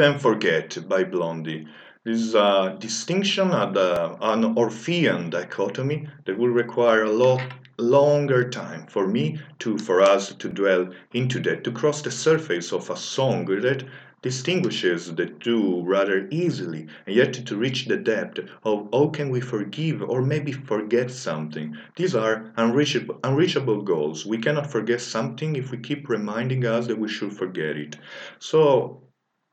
And 0.00 0.18
Forget 0.18 0.88
by 0.88 1.04
Blondie. 1.04 1.66
This 2.04 2.20
is 2.20 2.34
a 2.34 2.74
distinction, 2.78 3.50
and 3.50 3.76
a- 3.76 4.16
an 4.22 4.56
Orphean 4.56 5.28
dichotomy 5.28 6.08
that 6.24 6.38
will 6.38 6.48
require 6.48 7.04
a 7.04 7.12
lot 7.12 7.42
longer 7.76 8.48
time 8.48 8.86
for 8.86 9.06
me 9.06 9.38
to, 9.58 9.76
for 9.76 10.00
us 10.00 10.32
to 10.34 10.48
dwell 10.48 10.88
into 11.12 11.38
that, 11.40 11.64
to 11.64 11.70
cross 11.70 12.00
the 12.00 12.10
surface 12.10 12.72
of 12.72 12.88
a 12.88 12.96
song 12.96 13.44
that 13.44 13.84
distinguishes 14.22 15.14
the 15.14 15.26
two 15.26 15.82
rather 15.84 16.26
easily, 16.30 16.86
and 17.06 17.14
yet 17.14 17.34
to 17.34 17.56
reach 17.56 17.84
the 17.86 17.98
depth 17.98 18.40
of 18.64 18.88
how 18.94 19.08
can 19.08 19.28
we 19.28 19.40
forgive 19.40 20.02
or 20.02 20.22
maybe 20.22 20.52
forget 20.52 21.10
something. 21.10 21.76
These 21.96 22.14
are 22.14 22.50
unreachable, 22.56 23.20
unreachable 23.22 23.82
goals. 23.82 24.24
We 24.24 24.38
cannot 24.38 24.70
forget 24.72 25.02
something 25.02 25.56
if 25.56 25.70
we 25.70 25.76
keep 25.76 26.08
reminding 26.08 26.64
us 26.64 26.86
that 26.86 26.98
we 26.98 27.08
should 27.08 27.34
forget 27.34 27.76
it. 27.76 27.96
So 28.38 29.02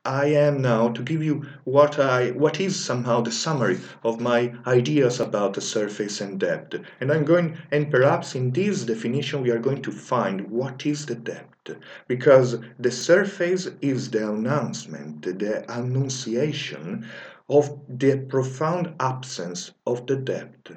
I 0.08 0.28
am 0.28 0.62
now 0.62 0.88
to 0.88 1.02
give 1.02 1.22
you 1.22 1.44
what 1.64 1.98
I 1.98 2.30
what 2.30 2.60
is 2.60 2.82
somehow 2.82 3.20
the 3.20 3.30
summary 3.30 3.78
of 4.02 4.22
my 4.22 4.54
ideas 4.66 5.20
about 5.20 5.52
the 5.52 5.60
surface 5.60 6.22
and 6.22 6.40
depth. 6.40 6.76
And 6.98 7.12
I'm 7.12 7.26
going 7.26 7.58
and 7.70 7.90
perhaps 7.90 8.34
in 8.34 8.52
this 8.52 8.84
definition 8.84 9.42
we 9.42 9.50
are 9.50 9.58
going 9.58 9.82
to 9.82 9.92
find 9.92 10.50
what 10.50 10.86
is 10.86 11.04
the 11.04 11.14
depth. 11.14 11.72
Because 12.06 12.56
the 12.78 12.90
surface 12.90 13.68
is 13.82 14.10
the 14.10 14.30
announcement, 14.32 15.20
the 15.38 15.70
annunciation 15.70 17.04
of 17.50 17.78
the 17.86 18.16
profound 18.16 18.94
absence 18.98 19.72
of 19.86 20.06
the 20.06 20.16
depth. 20.16 20.72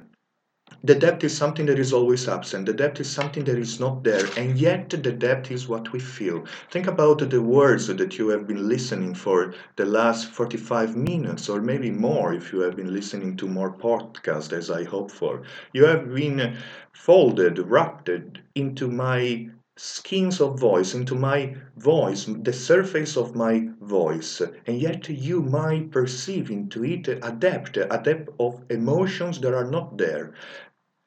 The 0.84 0.96
depth 0.96 1.24
is 1.24 1.38
something 1.38 1.68
that 1.68 1.78
is 1.78 1.94
always 1.94 2.28
absent. 2.28 2.66
The 2.66 2.74
depth 2.74 3.00
is 3.00 3.08
something 3.08 3.44
that 3.44 3.60
is 3.60 3.80
not 3.80 4.04
there, 4.04 4.26
and 4.36 4.58
yet 4.58 4.90
the 4.90 5.12
depth 5.12 5.52
is 5.52 5.68
what 5.68 5.92
we 5.94 6.00
feel. 6.00 6.44
Think 6.72 6.88
about 6.88 7.30
the 7.30 7.40
words 7.40 7.86
that 7.86 8.18
you 8.18 8.30
have 8.30 8.48
been 8.48 8.68
listening 8.68 9.14
for 9.14 9.54
the 9.76 9.86
last 9.86 10.32
45 10.32 10.96
minutes, 10.96 11.48
or 11.50 11.62
maybe 11.62 11.92
more 11.92 12.34
if 12.34 12.52
you 12.52 12.62
have 12.62 12.76
been 12.76 12.92
listening 12.92 13.38
to 13.38 13.48
more 13.48 13.72
podcasts, 13.72 14.52
as 14.52 14.72
I 14.72 14.84
hope 14.84 15.12
for. 15.12 15.44
You 15.72 15.86
have 15.86 16.12
been 16.16 16.58
folded, 16.94 17.60
wrapped 17.60 18.10
into 18.56 18.88
my 18.88 19.52
skins 19.78 20.42
of 20.42 20.60
voice, 20.60 20.94
into 20.96 21.16
my 21.16 21.56
voice, 21.78 22.26
the 22.26 22.54
surface 22.54 23.16
of 23.18 23.36
my 23.36 23.70
voice, 23.82 24.42
and 24.68 24.80
yet 24.82 25.08
you 25.10 25.42
might 25.44 25.92
perceive 25.92 26.50
into 26.52 26.84
it 26.84 27.08
a 27.08 27.32
depth, 27.32 27.78
a 27.78 28.02
depth 28.04 28.30
of 28.40 28.64
emotions 28.70 29.40
that 29.42 29.54
are 29.54 29.70
not 29.70 29.98
there. 29.98 30.34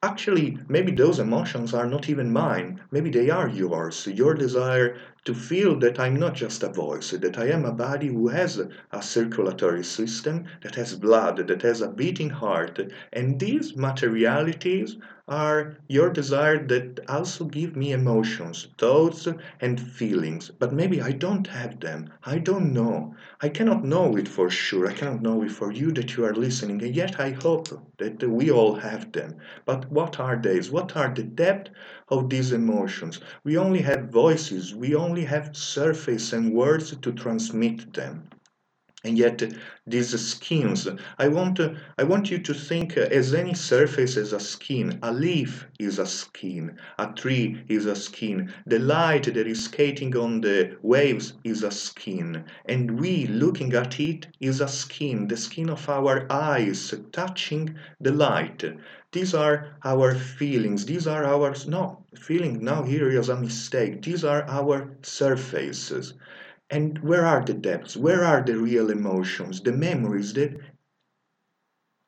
Actually, 0.05 0.59
maybe 0.69 0.93
those 0.93 1.19
emotions 1.19 1.73
are 1.73 1.87
not 1.87 2.11
even 2.11 2.31
mine. 2.31 2.79
Maybe 2.91 3.09
they 3.09 3.31
are 3.31 3.49
yours. 3.49 4.07
Your 4.07 4.35
desire 4.35 4.99
to 5.25 5.33
feel 5.35 5.79
that 5.79 5.99
I'm 5.99 6.17
not 6.17 6.35
just 6.35 6.63
a 6.63 6.69
voice, 6.69 7.13
that 7.13 7.39
I 7.39 7.49
am 7.49 7.65
a 7.65 7.73
body 7.73 8.09
who 8.09 8.29
has 8.29 8.61
a 8.93 9.03
circulatory 9.03 9.83
system, 9.83 10.45
that 10.63 10.75
has 10.75 10.95
blood, 10.95 11.47
that 11.49 11.63
has 11.63 11.81
a 11.81 11.89
beating 11.89 12.29
heart. 12.29 12.79
And 13.15 13.41
these 13.41 13.77
materialities 13.77 14.99
are 15.29 15.79
your 15.89 16.11
desire 16.11 16.59
that 16.67 17.01
also 17.09 17.45
give 17.45 17.77
me 17.77 17.93
emotions, 17.93 18.69
thoughts, 18.79 19.27
and 19.61 19.81
feelings. 19.81 20.51
But 20.59 20.73
maybe 20.73 21.01
I 21.01 21.13
don't 21.13 21.47
have 21.47 21.81
them. 21.81 22.11
I 22.25 22.39
don't 22.39 22.73
know. 22.73 23.15
I 23.41 23.49
cannot 23.49 23.85
know 23.85 24.17
it 24.17 24.29
for 24.29 24.51
sure. 24.51 24.87
I 24.87 24.93
cannot 24.93 25.23
know 25.23 25.43
it 25.43 25.51
for 25.51 25.73
you 25.73 25.93
that 25.93 26.17
you 26.17 26.25
are 26.25 26.35
listening. 26.35 26.83
And 26.83 26.95
yet 26.95 27.19
I 27.19 27.31
hope 27.31 27.69
that 27.99 28.23
we 28.23 28.51
all 28.51 28.75
have 28.75 29.13
them. 29.13 29.37
But 29.65 29.91
what 29.91 30.21
are 30.21 30.37
these? 30.37 30.71
What 30.71 30.97
are 30.97 31.15
the 31.15 31.23
depth 31.23 31.71
of 32.09 32.29
these 32.29 32.53
emotions? 32.53 33.21
We 33.45 33.57
only 33.57 33.81
have 33.83 34.11
voices. 34.11 34.75
We 34.75 34.95
only 34.95 35.25
have 35.25 35.57
surface 35.57 36.33
and 36.33 36.53
words 36.53 36.97
to 36.97 37.13
transmit 37.13 37.95
them 37.95 38.29
and 39.05 39.19
yet 39.19 39.43
these 39.87 40.19
skins 40.19 40.89
i 41.19 41.29
want 41.29 41.61
i 41.99 42.03
want 42.03 42.31
you 42.31 42.39
to 42.39 42.55
think 42.55 42.97
uh, 42.97 43.03
as 43.03 43.35
any 43.35 43.53
surface 43.55 44.17
as 44.17 44.33
a 44.33 44.41
skin 44.41 44.99
a 45.03 45.13
leaf 45.13 45.67
is 45.79 45.99
a 45.99 46.07
skin 46.07 46.77
a 46.99 47.07
tree 47.13 47.63
is 47.69 47.85
a 47.85 47.95
skin 47.95 48.53
the 48.67 48.79
light 48.79 49.25
that 49.35 49.47
is 49.47 49.65
skating 49.65 50.17
on 50.17 50.41
the 50.41 50.77
waves 50.83 51.35
is 51.45 51.63
a 51.63 51.71
skin 51.71 52.45
and 52.67 52.99
we 52.99 53.27
looking 53.27 53.75
at 53.75 54.01
it 54.01 54.27
is 54.41 54.61
a 54.61 54.69
skin 54.69 55.29
the 55.29 55.37
skin 55.37 55.69
of 55.69 55.89
our 55.89 56.27
eyes 56.31 56.95
touching 57.13 57.75
the 58.01 58.13
light. 58.13 58.65
These 59.13 59.35
are 59.35 59.77
our 59.85 60.15
feelings 60.15 60.87
these 60.87 61.07
are 61.07 61.25
our 61.25 61.55
no 61.69 62.05
feeling 62.15 62.65
now 62.65 62.83
here 62.83 63.09
is 63.09 63.29
a 63.29 63.37
mistake 63.37 64.03
these 64.03 64.25
are 64.25 64.45
our 64.49 64.97
surfaces 65.03 66.15
and 66.75 66.99
where 66.99 67.25
are 67.25 67.45
the 67.45 67.55
depths? 67.55 67.97
Where 67.97 68.25
are 68.25 68.43
the 68.43 68.59
real 68.59 68.91
emotions, 68.91 69.61
the 69.61 69.71
memories, 69.71 70.33
the 70.33 70.59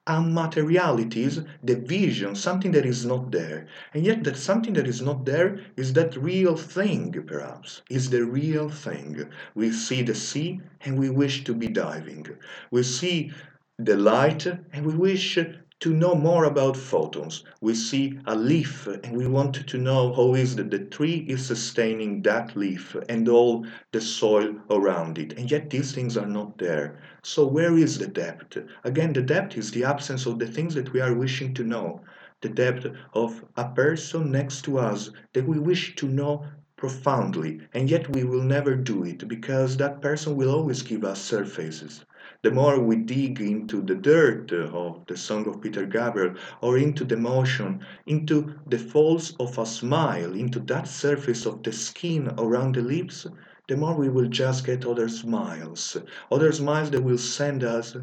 unmaterialities, 0.09 1.47
the 1.63 1.77
vision, 1.77 2.35
something 2.35 2.73
that 2.73 2.85
is 2.85 3.07
not 3.07 3.31
there? 3.31 3.69
And 3.95 4.05
yet, 4.05 4.25
that 4.25 4.37
something 4.37 4.73
that 4.73 4.89
is 4.89 5.01
not 5.01 5.25
there 5.25 5.61
is 5.77 5.93
that 5.93 6.17
real 6.17 6.57
thing, 6.57 7.13
perhaps, 7.29 7.83
is 7.89 8.11
the 8.11 8.25
real 8.25 8.69
thing. 8.69 9.31
We 9.55 9.71
see 9.71 10.03
the 10.03 10.17
sea 10.17 10.61
and 10.81 10.99
we 10.99 11.11
wish 11.11 11.45
to 11.45 11.55
be 11.55 11.69
diving. 11.69 12.27
We 12.73 12.83
see 12.83 13.31
the 13.79 13.97
light 13.97 14.47
and 14.47 14.85
we 14.85 14.97
wish 14.97 15.39
to 15.79 15.93
know 15.93 16.15
more 16.15 16.45
about 16.45 16.75
photons. 16.77 17.45
We 17.61 17.75
see 17.75 18.19
a 18.25 18.35
leaf 18.35 18.87
and 18.87 19.15
we 19.15 19.27
want 19.27 19.67
to 19.67 19.79
know 19.79 20.15
how 20.15 20.35
is 20.35 20.57
that 20.57 20.71
the 20.71 20.79
tree 20.79 21.27
is 21.29 21.45
sustaining 21.45 22.23
that 22.23 22.57
leaf 22.57 22.97
and 23.11 23.29
all 23.29 23.67
the 23.93 24.01
soil 24.01 24.55
around 24.71 25.19
it. 25.19 25.35
And 25.35 25.51
yet 25.51 25.69
these 25.69 25.93
things 25.93 26.17
are 26.17 26.27
not 26.27 26.57
there. 26.57 26.99
So 27.23 27.47
where 27.47 27.77
is 27.77 27.99
the 27.99 28.07
depth? 28.07 28.57
Again, 28.85 29.13
the 29.13 29.21
depth 29.21 29.59
is 29.59 29.71
the 29.71 29.85
absence 29.85 30.25
of 30.25 30.39
the 30.39 30.47
things 30.47 30.75
that 30.77 30.95
we 30.95 31.01
are 31.01 31.13
wishing 31.13 31.53
to 31.55 31.63
know. 31.63 32.01
The 32.41 32.49
depth 32.49 32.87
of 33.13 33.45
a 33.57 33.69
person 33.69 34.33
next 34.33 34.63
to 34.63 34.79
us 34.79 35.11
that 35.35 35.47
we 35.47 35.59
wish 35.59 35.95
to 35.97 36.09
know 36.09 36.47
profoundly, 36.77 37.61
and 37.75 37.91
yet 37.91 38.09
we 38.15 38.25
will 38.25 38.43
never 38.43 38.77
do 38.77 39.05
it 39.05 39.29
because 39.29 39.77
that 39.77 40.01
person 40.01 40.37
will 40.37 40.55
always 40.55 40.83
give 40.83 41.05
us 41.05 41.21
surfaces 41.21 42.05
the 42.47 42.53
more 42.53 42.79
we 42.79 42.95
dig 42.95 43.41
into 43.41 43.83
the 43.83 43.97
dirt 43.97 44.53
of 44.53 45.05
the 45.09 45.17
Song 45.17 45.49
of 45.49 45.61
Peter 45.61 45.85
Gabriel 45.85 46.37
or 46.61 46.79
into 46.79 47.03
the 47.03 47.17
motion, 47.17 47.85
into 48.07 48.55
the 48.69 48.79
folds 48.79 49.35
of 49.41 49.59
a 49.59 49.67
smile, 49.67 50.33
into 50.33 50.61
that 50.61 50.87
surface 50.87 51.45
of 51.45 51.65
the 51.65 51.73
skin 51.73 52.33
around 52.39 52.77
the 52.77 52.83
lips, 52.83 53.27
the 53.67 53.77
more 53.77 53.97
we 53.97 54.09
will 54.09 54.29
just 54.29 54.65
get 54.65 54.87
other 54.87 55.09
smiles, 55.09 55.97
other 56.31 56.53
smiles 56.53 56.89
that 56.93 57.03
will 57.03 57.19
send 57.19 57.65
us 57.65 57.97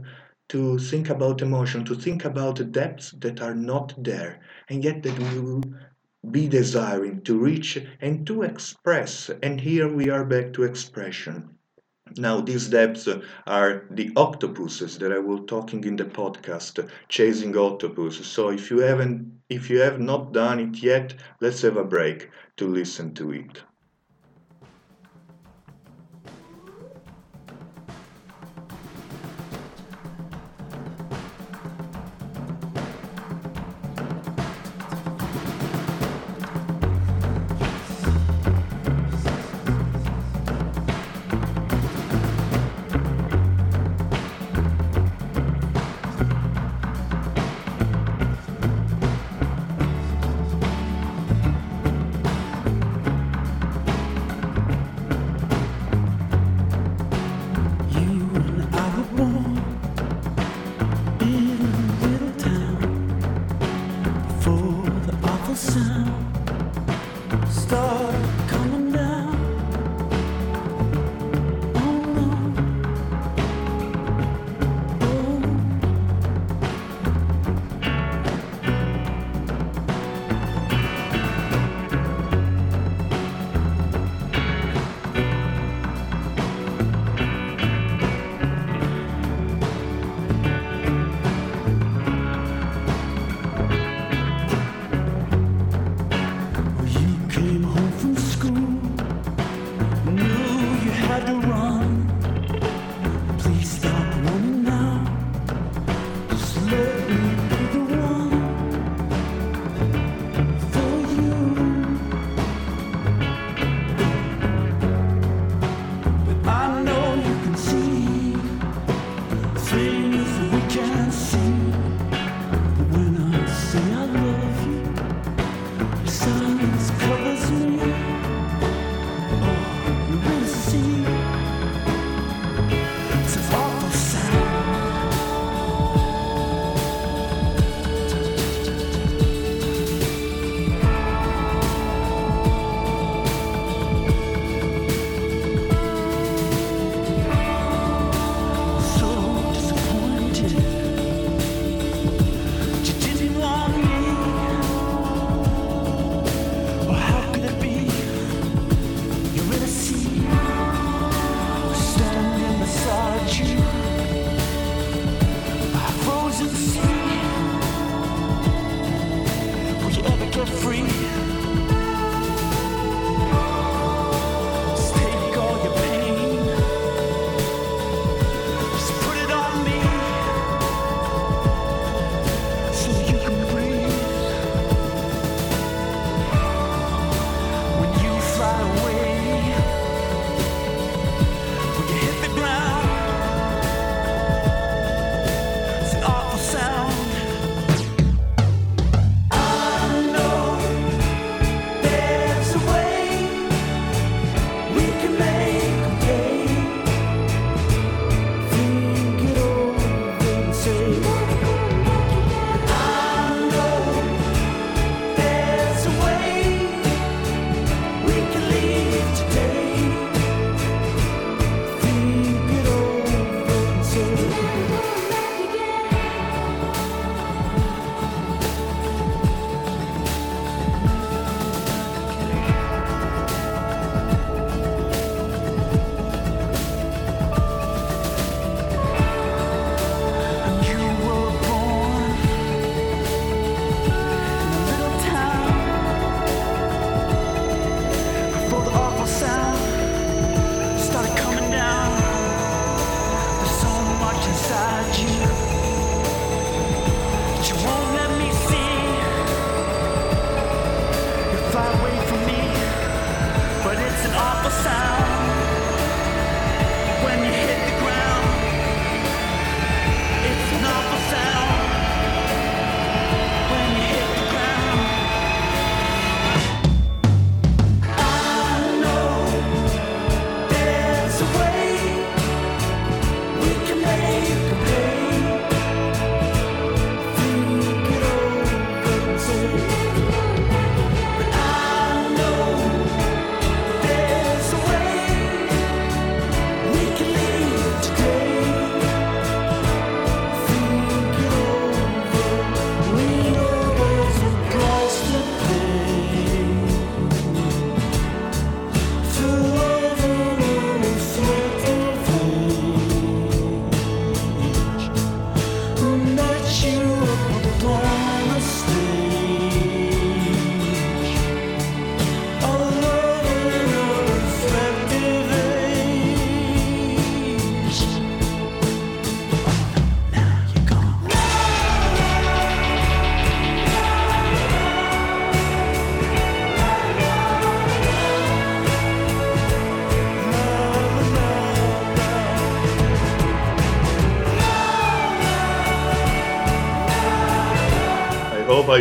to 0.50 0.78
think 0.78 1.10
about 1.10 1.41
emotion, 1.41 1.86
to 1.86 1.96
think 1.96 2.26
about 2.26 2.70
depths 2.74 3.12
that 3.22 3.41
are 3.41 3.56
not 3.56 3.94
there, 3.98 4.41
and 4.68 4.84
yet 4.84 5.04
that 5.04 5.18
we 5.18 5.39
will 5.39 5.64
be 6.32 6.50
desiring 6.50 7.22
to 7.22 7.39
reach 7.39 7.82
and 8.02 8.28
to 8.28 8.44
express. 8.44 9.30
And 9.41 9.62
here 9.62 9.88
we 9.88 10.10
are 10.10 10.26
back 10.26 10.52
to 10.52 10.64
expression. 10.64 11.53
Now, 12.18 12.41
these 12.41 12.70
depths 12.70 13.07
are 13.45 13.86
the 13.91 14.11
octopuses 14.16 14.97
that 14.97 15.11
I 15.11 15.20
will 15.20 15.43
talking 15.45 15.84
in 15.84 15.95
the 15.95 16.05
podcast, 16.05 16.89
chasing 17.07 17.55
octopus. 17.57 18.26
So 18.26 18.49
if 18.49 18.72
you 18.72 18.80
haven't, 18.80 19.41
if 19.49 19.70
you 19.70 19.80
have 19.82 19.99
not 19.99 20.34
done 20.34 20.59
it 20.59 20.82
yet, 20.82 21.14
let's 21.39 21.61
have 21.61 21.78
a 21.78 21.84
break 21.84 22.30
to 22.57 22.68
listen 22.68 23.14
to 23.16 23.32
it. 23.32 23.64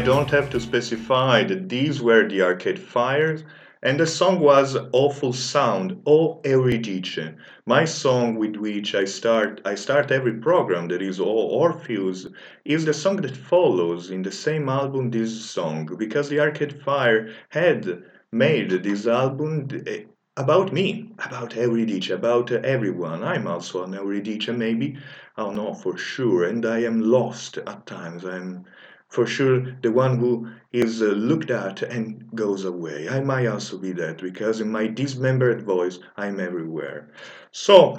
Don't 0.04 0.30
have 0.30 0.50
to 0.50 0.58
specify 0.58 1.44
that 1.44 1.68
these 1.68 2.02
were 2.02 2.28
the 2.28 2.42
Arcade 2.42 2.80
Fires, 2.80 3.44
and 3.84 4.00
the 4.00 4.06
song 4.06 4.40
was 4.40 4.76
Awful 4.92 5.32
Sound, 5.32 6.02
O 6.06 6.40
Euridice, 6.44 7.36
my 7.66 7.84
song 7.84 8.34
with 8.34 8.56
which 8.56 8.96
I 8.96 9.04
start 9.04 9.60
I 9.64 9.76
start 9.76 10.10
every 10.10 10.32
program 10.34 10.88
that 10.88 11.02
is 11.02 11.20
O 11.20 11.24
Orpheus, 11.24 12.26
is 12.64 12.84
the 12.84 12.92
song 12.92 13.16
that 13.18 13.36
follows 13.36 14.10
in 14.10 14.22
the 14.22 14.32
same 14.32 14.68
album 14.68 15.12
this 15.12 15.40
song, 15.40 15.88
because 15.96 16.28
the 16.28 16.40
Arcade 16.40 16.82
Fire 16.82 17.30
had 17.50 18.02
made 18.32 18.70
this 18.82 19.06
album 19.06 19.68
eh, 19.86 20.02
about 20.36 20.72
me, 20.72 21.12
about 21.24 21.54
Euridice, 21.54 22.10
about 22.10 22.50
everyone. 22.50 23.22
I'm 23.22 23.46
also 23.46 23.84
an 23.84 23.92
Euridice, 23.92 24.48
maybe. 24.48 24.96
I 25.36 25.44
don't 25.44 25.54
know 25.54 25.74
for 25.74 25.96
sure, 25.96 26.42
and 26.42 26.66
I 26.66 26.78
am 26.82 27.00
lost 27.00 27.58
at 27.58 27.86
times. 27.86 28.24
I'm 28.24 28.64
for 29.12 29.26
sure 29.26 29.76
the 29.82 29.92
one 29.92 30.18
who 30.18 30.48
is 30.72 31.02
uh, 31.02 31.04
looked 31.04 31.50
at 31.50 31.82
and 31.82 32.24
goes 32.34 32.64
away. 32.64 33.10
I 33.10 33.20
might 33.20 33.46
also 33.46 33.76
be 33.76 33.92
that 33.92 34.22
because 34.22 34.58
in 34.58 34.70
my 34.72 34.86
dismembered 34.86 35.62
voice 35.62 35.98
I'm 36.16 36.40
everywhere. 36.40 37.10
So 37.50 37.98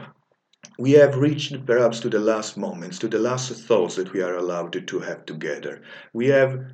we 0.79 0.93
have 0.93 1.17
reached 1.17 1.67
perhaps 1.67 1.99
to 1.99 2.09
the 2.09 2.19
last 2.19 2.57
moments, 2.57 2.97
to 2.97 3.07
the 3.07 3.19
last 3.19 3.51
thoughts 3.51 3.95
that 3.97 4.11
we 4.11 4.23
are 4.23 4.37
allowed 4.37 4.87
to 4.87 4.99
have 5.01 5.23
together. 5.27 5.83
We 6.13 6.27
have 6.29 6.65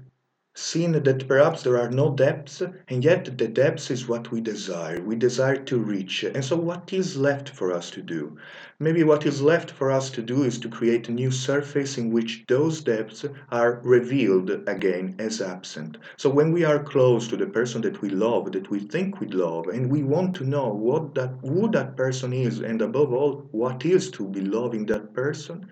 seen 0.59 0.91
that 0.91 1.25
perhaps 1.25 1.63
there 1.63 1.79
are 1.79 1.89
no 1.89 2.13
depths, 2.13 2.61
and 2.89 3.01
yet 3.01 3.37
the 3.37 3.47
depths 3.47 3.89
is 3.89 4.09
what 4.09 4.29
we 4.29 4.41
desire. 4.41 5.01
We 5.01 5.15
desire 5.15 5.55
to 5.55 5.77
reach. 5.77 6.25
And 6.25 6.43
so, 6.43 6.57
what 6.57 6.91
is 6.91 7.15
left 7.15 7.47
for 7.49 7.71
us 7.71 7.89
to 7.91 8.01
do? 8.01 8.35
Maybe 8.77 9.03
what 9.03 9.25
is 9.25 9.41
left 9.41 9.71
for 9.71 9.89
us 9.89 10.09
to 10.09 10.21
do 10.21 10.43
is 10.43 10.59
to 10.59 10.67
create 10.67 11.07
a 11.07 11.13
new 11.13 11.31
surface 11.31 11.97
in 11.97 12.11
which 12.11 12.43
those 12.47 12.81
depths 12.81 13.23
are 13.49 13.79
revealed 13.83 14.49
again 14.67 15.15
as 15.17 15.41
absent. 15.41 15.97
So, 16.17 16.29
when 16.29 16.51
we 16.51 16.65
are 16.65 16.83
close 16.83 17.29
to 17.29 17.37
the 17.37 17.47
person 17.47 17.81
that 17.83 18.01
we 18.01 18.09
love, 18.09 18.51
that 18.51 18.69
we 18.69 18.79
think 18.79 19.21
we 19.21 19.27
love, 19.27 19.67
and 19.69 19.89
we 19.89 20.03
want 20.03 20.35
to 20.35 20.43
know 20.43 20.67
what 20.67 21.15
that 21.15 21.35
who 21.41 21.71
that 21.71 21.95
person 21.95 22.33
is, 22.33 22.59
and 22.59 22.81
above 22.81 23.13
all, 23.13 23.47
what 23.51 23.85
is 23.85 24.11
to 24.11 24.27
be 24.27 24.41
loving 24.41 24.87
that 24.87 25.13
person, 25.13 25.69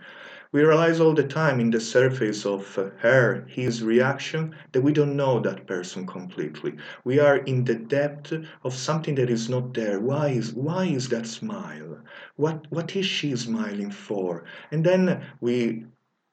we 0.51 0.63
realize 0.63 0.99
all 0.99 1.13
the 1.13 1.27
time 1.27 1.59
in 1.59 1.71
the 1.71 1.79
surface 1.79 2.45
of 2.45 2.77
uh, 2.77 2.89
her, 2.99 3.45
his 3.49 3.83
reaction, 3.83 4.55
that 4.71 4.81
we 4.81 4.93
don't 4.93 5.15
know 5.15 5.39
that 5.39 5.67
person 5.67 6.05
completely. 6.07 6.75
We 7.03 7.19
are 7.19 7.37
in 7.37 7.65
the 7.65 7.75
depth 7.75 8.33
of 8.63 8.73
something 8.73 9.15
that 9.15 9.29
is 9.29 9.49
not 9.49 9.73
there. 9.73 9.99
Why 9.99 10.29
is 10.29 10.53
why 10.53 10.85
is 10.85 11.09
that 11.09 11.27
smile? 11.27 11.99
What 12.35 12.65
what 12.71 12.95
is 12.95 13.05
she 13.05 13.35
smiling 13.35 13.91
for? 13.91 14.45
And 14.71 14.83
then 14.83 15.21
we 15.41 15.85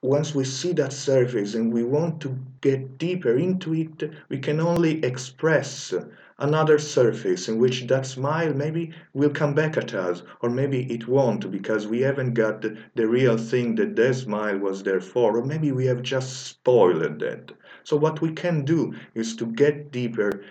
once 0.02 0.34
we 0.34 0.44
see 0.44 0.72
that 0.74 0.92
surface 0.92 1.54
and 1.54 1.72
we 1.72 1.82
want 1.82 2.20
to 2.20 2.38
get 2.60 2.98
deeper 2.98 3.36
into 3.36 3.74
it, 3.74 4.10
we 4.28 4.38
can 4.38 4.60
only 4.60 5.02
express 5.04 5.94
another 6.38 6.78
surface 6.78 7.48
in 7.48 7.58
which 7.58 7.86
that 7.86 8.04
smile 8.04 8.52
maybe 8.52 8.92
will 9.12 9.30
come 9.30 9.54
back 9.54 9.76
at 9.76 9.94
us, 9.94 10.22
or 10.40 10.50
maybe 10.50 10.82
it 10.92 11.06
won't 11.06 11.50
because 11.50 11.86
we 11.86 12.00
haven't 12.00 12.34
got 12.34 12.60
the, 12.60 12.76
the 12.94 13.06
real 13.06 13.36
thing 13.36 13.74
that 13.76 13.94
that 13.94 14.14
smile 14.14 14.58
was 14.58 14.82
there 14.82 15.00
for, 15.00 15.36
or 15.36 15.44
maybe 15.44 15.70
we 15.70 15.86
have 15.86 16.02
just 16.02 16.46
spoiled 16.46 17.20
that. 17.20 17.52
So, 17.84 17.96
what 17.96 18.20
we 18.20 18.32
can 18.32 18.64
do 18.64 18.94
is 19.14 19.36
to 19.36 19.46
get 19.46 19.92
deeper 19.92 20.42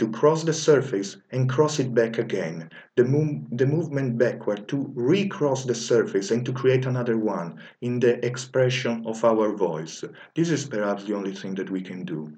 to 0.00 0.10
cross 0.10 0.44
the 0.44 0.52
surface 0.52 1.18
and 1.30 1.48
cross 1.48 1.78
it 1.78 1.94
back 1.94 2.18
again. 2.18 2.70
The, 2.96 3.04
move, 3.04 3.44
the 3.52 3.66
movement 3.66 4.16
backward 4.16 4.66
to 4.68 4.90
recross 4.94 5.64
the 5.64 5.74
surface 5.74 6.30
and 6.30 6.44
to 6.46 6.52
create 6.52 6.86
another 6.86 7.18
one 7.18 7.60
in 7.82 8.00
the 8.00 8.24
expression 8.24 9.04
of 9.06 9.24
our 9.24 9.52
voice. 9.54 10.02
This 10.34 10.50
is 10.50 10.64
perhaps 10.64 11.04
the 11.04 11.14
only 11.14 11.34
thing 11.34 11.54
that 11.56 11.70
we 11.70 11.82
can 11.82 12.04
do. 12.04 12.32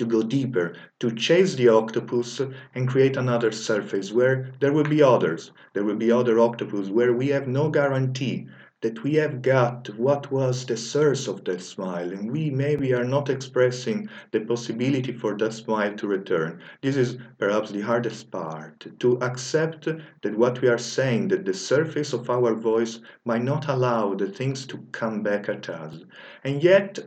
To 0.00 0.06
go 0.06 0.22
deeper, 0.22 0.72
to 1.00 1.14
chase 1.14 1.56
the 1.56 1.68
octopus 1.68 2.40
and 2.74 2.88
create 2.88 3.18
another 3.18 3.52
surface 3.52 4.10
where 4.10 4.48
there 4.58 4.72
will 4.72 4.84
be 4.84 5.02
others. 5.02 5.50
There 5.74 5.84
will 5.84 5.96
be 5.96 6.10
other 6.10 6.38
octopus 6.40 6.88
where 6.88 7.12
we 7.12 7.28
have 7.28 7.46
no 7.46 7.68
guarantee 7.68 8.46
that 8.80 9.02
we 9.02 9.16
have 9.16 9.42
got 9.42 9.88
what 9.98 10.32
was 10.32 10.64
the 10.64 10.78
source 10.78 11.28
of 11.28 11.44
that 11.44 11.60
smile. 11.60 12.10
And 12.12 12.32
we 12.32 12.48
maybe 12.48 12.94
are 12.94 13.04
not 13.04 13.28
expressing 13.28 14.08
the 14.30 14.40
possibility 14.40 15.12
for 15.12 15.36
that 15.36 15.52
smile 15.52 15.94
to 15.96 16.06
return. 16.06 16.60
This 16.80 16.96
is 16.96 17.18
perhaps 17.36 17.70
the 17.70 17.82
hardest 17.82 18.30
part 18.30 18.86
to 19.00 19.18
accept 19.20 19.86
that 20.22 20.38
what 20.38 20.62
we 20.62 20.68
are 20.68 20.78
saying 20.78 21.28
that 21.28 21.44
the 21.44 21.52
surface 21.52 22.14
of 22.14 22.30
our 22.30 22.54
voice 22.54 23.00
might 23.26 23.44
not 23.44 23.68
allow 23.68 24.14
the 24.14 24.30
things 24.30 24.64
to 24.68 24.78
come 24.92 25.22
back 25.22 25.50
at 25.50 25.68
us. 25.68 25.96
And 26.42 26.62
yet 26.62 27.00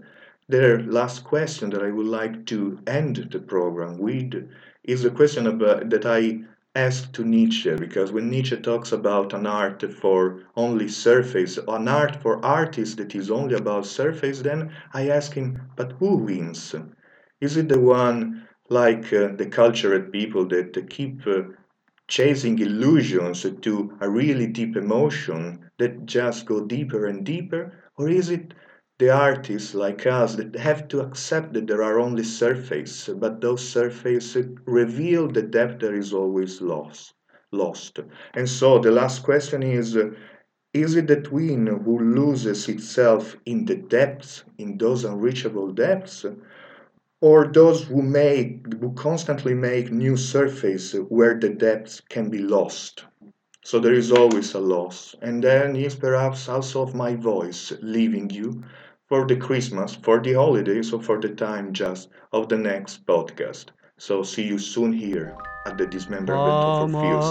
the 0.47 0.83
last 0.87 1.23
question 1.23 1.69
that 1.69 1.83
i 1.83 1.91
would 1.91 2.07
like 2.07 2.45
to 2.45 2.79
end 2.87 3.15
the 3.31 3.39
program 3.39 3.97
with 3.97 4.49
is 4.83 5.05
a 5.05 5.11
question 5.11 5.47
about, 5.47 5.89
that 5.89 6.05
i 6.05 6.39
asked 6.75 7.13
to 7.13 7.23
Nietzsche 7.23 7.75
because 7.75 8.11
when 8.11 8.31
Nietzsche 8.31 8.57
talks 8.57 8.91
about 8.91 9.31
an 9.33 9.45
art 9.45 9.83
for 10.01 10.41
only 10.55 10.87
surface, 10.87 11.59
an 11.67 11.87
art 11.87 12.15
for 12.15 12.43
artists 12.43 12.95
that 12.95 13.13
is 13.13 13.29
only 13.29 13.53
about 13.53 13.85
surface, 13.85 14.41
then 14.41 14.71
I 14.91 15.07
ask 15.09 15.33
him, 15.33 15.61
but 15.75 15.91
who 15.99 16.17
wins? 16.17 16.73
Is 17.39 17.57
it 17.57 17.69
the 17.69 17.79
one 17.79 18.47
like 18.69 19.13
uh, 19.13 19.27
the 19.35 19.45
cultured 19.45 20.11
people 20.11 20.47
that 20.47 20.75
uh, 20.75 20.81
keep 20.89 21.27
uh, 21.27 21.43
chasing 22.07 22.57
illusions 22.57 23.45
to 23.61 23.97
a 24.01 24.09
really 24.09 24.47
deep 24.47 24.75
emotion 24.75 25.69
that 25.77 26.07
just 26.07 26.47
go 26.47 26.65
deeper 26.65 27.05
and 27.05 27.23
deeper? 27.23 27.71
Or 27.97 28.09
is 28.09 28.31
it 28.31 28.55
the 28.99 29.09
artists 29.09 29.73
like 29.73 30.05
us 30.05 30.35
that 30.35 30.55
have 30.55 30.87
to 30.87 31.01
accept 31.01 31.53
that 31.53 31.67
there 31.67 31.83
are 31.83 31.99
only 31.99 32.23
surfaces, 32.23 33.13
but 33.15 33.41
those 33.41 33.67
surfaces 33.67 34.47
reveal 34.65 35.27
the 35.27 35.41
depth 35.41 35.81
that 35.81 35.93
is 35.93 36.13
always 36.13 36.61
lost. 36.61 37.13
Lost. 37.51 37.99
And 38.33 38.47
so 38.47 38.79
the 38.79 38.91
last 38.91 39.23
question 39.23 39.63
is 39.63 39.97
uh, 39.97 40.11
is 40.73 40.95
it 40.95 41.07
the 41.07 41.21
twin 41.21 41.67
who 41.67 41.99
loses 41.99 42.67
itself 42.67 43.35
in 43.45 43.65
the 43.65 43.75
depths, 43.75 44.43
in 44.57 44.77
those 44.77 45.05
unreachable 45.05 45.71
depths, 45.71 46.25
or 47.21 47.47
those 47.47 47.83
who 47.85 48.01
make 48.01 48.73
who 48.79 48.93
constantly 48.93 49.53
make 49.53 49.91
new 49.91 50.15
surfaces 50.17 50.99
where 51.09 51.39
the 51.39 51.49
depths 51.49 52.01
can 52.09 52.29
be 52.29 52.39
lost? 52.39 53.05
So 53.63 53.79
there 53.79 53.93
is 53.93 54.11
always 54.11 54.53
a 54.53 54.59
loss. 54.59 55.15
And 55.21 55.43
then 55.43 55.75
is 55.75 55.95
perhaps 55.95 56.49
also 56.49 56.81
of 56.81 56.95
my 56.95 57.15
voice 57.15 57.71
leaving 57.81 58.29
you 58.29 58.63
for 59.13 59.27
the 59.27 59.35
Christmas, 59.35 59.93
for 59.93 60.19
the 60.19 60.33
holidays, 60.33 60.91
or 60.91 60.99
for 60.99 61.21
the 61.21 61.29
time 61.29 61.71
just 61.71 62.09
of 62.31 62.49
the 62.49 62.57
next 62.57 63.05
podcast. 63.05 63.65
So 63.99 64.23
see 64.23 64.41
you 64.41 64.57
soon 64.57 64.91
here 64.91 65.37
at 65.67 65.77
the 65.77 65.85
Dismemberment 65.85 66.63
How 66.63 66.85
of 66.85 66.95
Orpheus. 66.95 67.25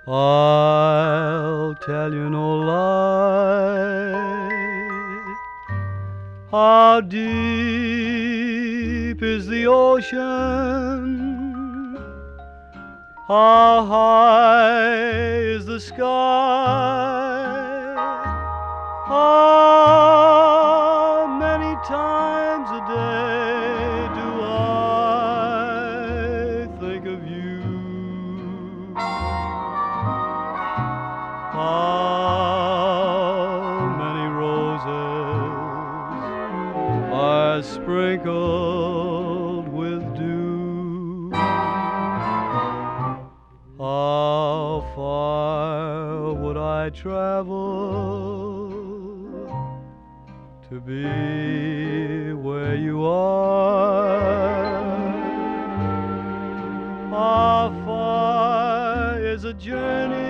I'll 0.07 1.75
tell 1.77 2.13
you 2.13 2.29
no 2.29 2.57
lie. 2.57 4.11
How 6.51 7.01
deep 7.01 7.23
is 9.23 9.47
the 9.47 9.67
ocean? 9.67 11.40
How 13.31 13.87
high 13.87 15.07
is 15.55 15.63
the 15.65 15.79
sky? 15.79 16.03
How 19.07 21.29
many 21.39 21.77
times 21.87 22.69
a 22.73 22.81
day 22.89 23.30
Travel 46.93 48.71
to 50.69 50.81
be 50.81 52.33
where 52.33 52.75
you 52.75 53.05
are? 53.05 54.61
How 57.11 57.73
far 57.85 59.21
is 59.21 59.45
a 59.45 59.55
journey 59.55 60.30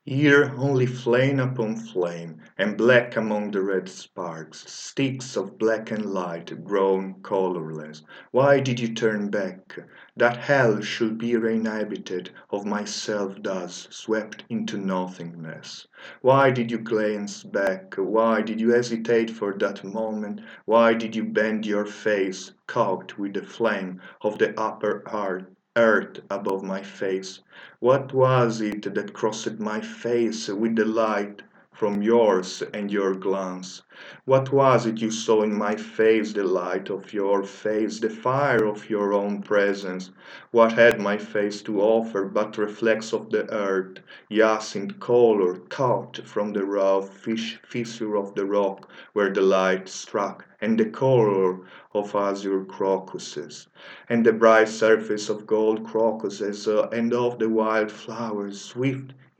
Here 0.05 0.53
only 0.57 0.87
flame 0.87 1.39
upon 1.39 1.77
flame, 1.77 2.40
and 2.61 2.77
black 2.77 3.15
among 3.15 3.49
the 3.49 3.59
red 3.59 3.89
sparks, 3.89 4.71
sticks 4.71 5.35
of 5.35 5.57
blackened 5.57 6.05
light, 6.05 6.63
grown 6.63 7.15
colorless. 7.23 8.03
Why 8.29 8.59
did 8.59 8.79
you 8.79 8.93
turn 8.93 9.31
back? 9.31 9.79
That 10.15 10.37
hell 10.37 10.79
should 10.79 11.17
be 11.17 11.35
re-inhabited 11.35 12.29
of 12.51 12.67
myself 12.67 13.41
thus, 13.41 13.87
swept 13.89 14.43
into 14.47 14.77
nothingness. 14.77 15.87
Why 16.21 16.51
did 16.51 16.69
you 16.69 16.77
glance 16.77 17.41
back? 17.41 17.95
Why 17.95 18.43
did 18.43 18.61
you 18.61 18.69
hesitate 18.69 19.31
for 19.31 19.55
that 19.55 19.83
moment? 19.83 20.41
Why 20.65 20.93
did 20.93 21.15
you 21.15 21.23
bend 21.23 21.65
your 21.65 21.87
face, 21.87 22.51
caught 22.67 23.17
with 23.17 23.33
the 23.33 23.41
flame 23.41 23.99
of 24.21 24.37
the 24.37 24.53
upper 24.61 25.01
earth? 25.11 25.47
earth 25.75 26.19
above 26.29 26.61
my 26.61 26.83
face. 26.83 27.39
What 27.79 28.13
was 28.13 28.61
it 28.61 28.93
that 28.93 29.13
crossed 29.13 29.57
my 29.59 29.81
face 29.81 30.47
with 30.49 30.75
the 30.75 30.85
light 30.85 31.41
from 31.73 32.01
yours 32.01 32.61
and 32.73 32.91
your 32.91 33.15
glance? 33.15 33.81
What 34.25 34.51
was 34.51 34.85
it 34.85 35.01
you 35.01 35.09
saw 35.09 35.41
in 35.41 35.57
my 35.57 35.75
face, 35.75 36.33
the 36.33 36.43
light 36.43 36.89
of 36.89 37.13
your 37.13 37.43
face, 37.43 37.99
the 37.99 38.09
fire 38.09 38.65
of 38.65 38.89
your 38.89 39.13
own 39.13 39.41
presence? 39.41 40.11
What 40.51 40.73
had 40.73 40.99
my 40.99 41.17
face 41.17 41.61
to 41.63 41.81
offer 41.81 42.25
but 42.25 42.57
reflex 42.57 43.13
of 43.13 43.29
the 43.29 43.51
earth, 43.53 43.99
hyacinth 44.29 44.99
color 44.99 45.55
caught 45.69 46.17
from 46.25 46.53
the 46.53 46.65
rough 46.65 47.09
fish 47.09 47.59
fissure 47.63 48.15
of 48.15 48.35
the 48.35 48.45
rock 48.45 48.89
where 49.13 49.33
the 49.33 49.41
light 49.41 49.87
struck, 49.87 50.45
and 50.59 50.77
the 50.77 50.85
color 50.85 51.59
of 51.93 52.15
azure 52.15 52.65
crocuses, 52.65 53.67
and 54.09 54.25
the 54.25 54.33
bright 54.33 54.67
surface 54.67 55.29
of 55.29 55.47
gold 55.47 55.85
crocuses, 55.85 56.67
uh, 56.67 56.89
and 56.89 57.13
of 57.13 57.39
the 57.39 57.49
wild 57.49 57.91
flowers, 57.91 58.59
swift 58.61 59.13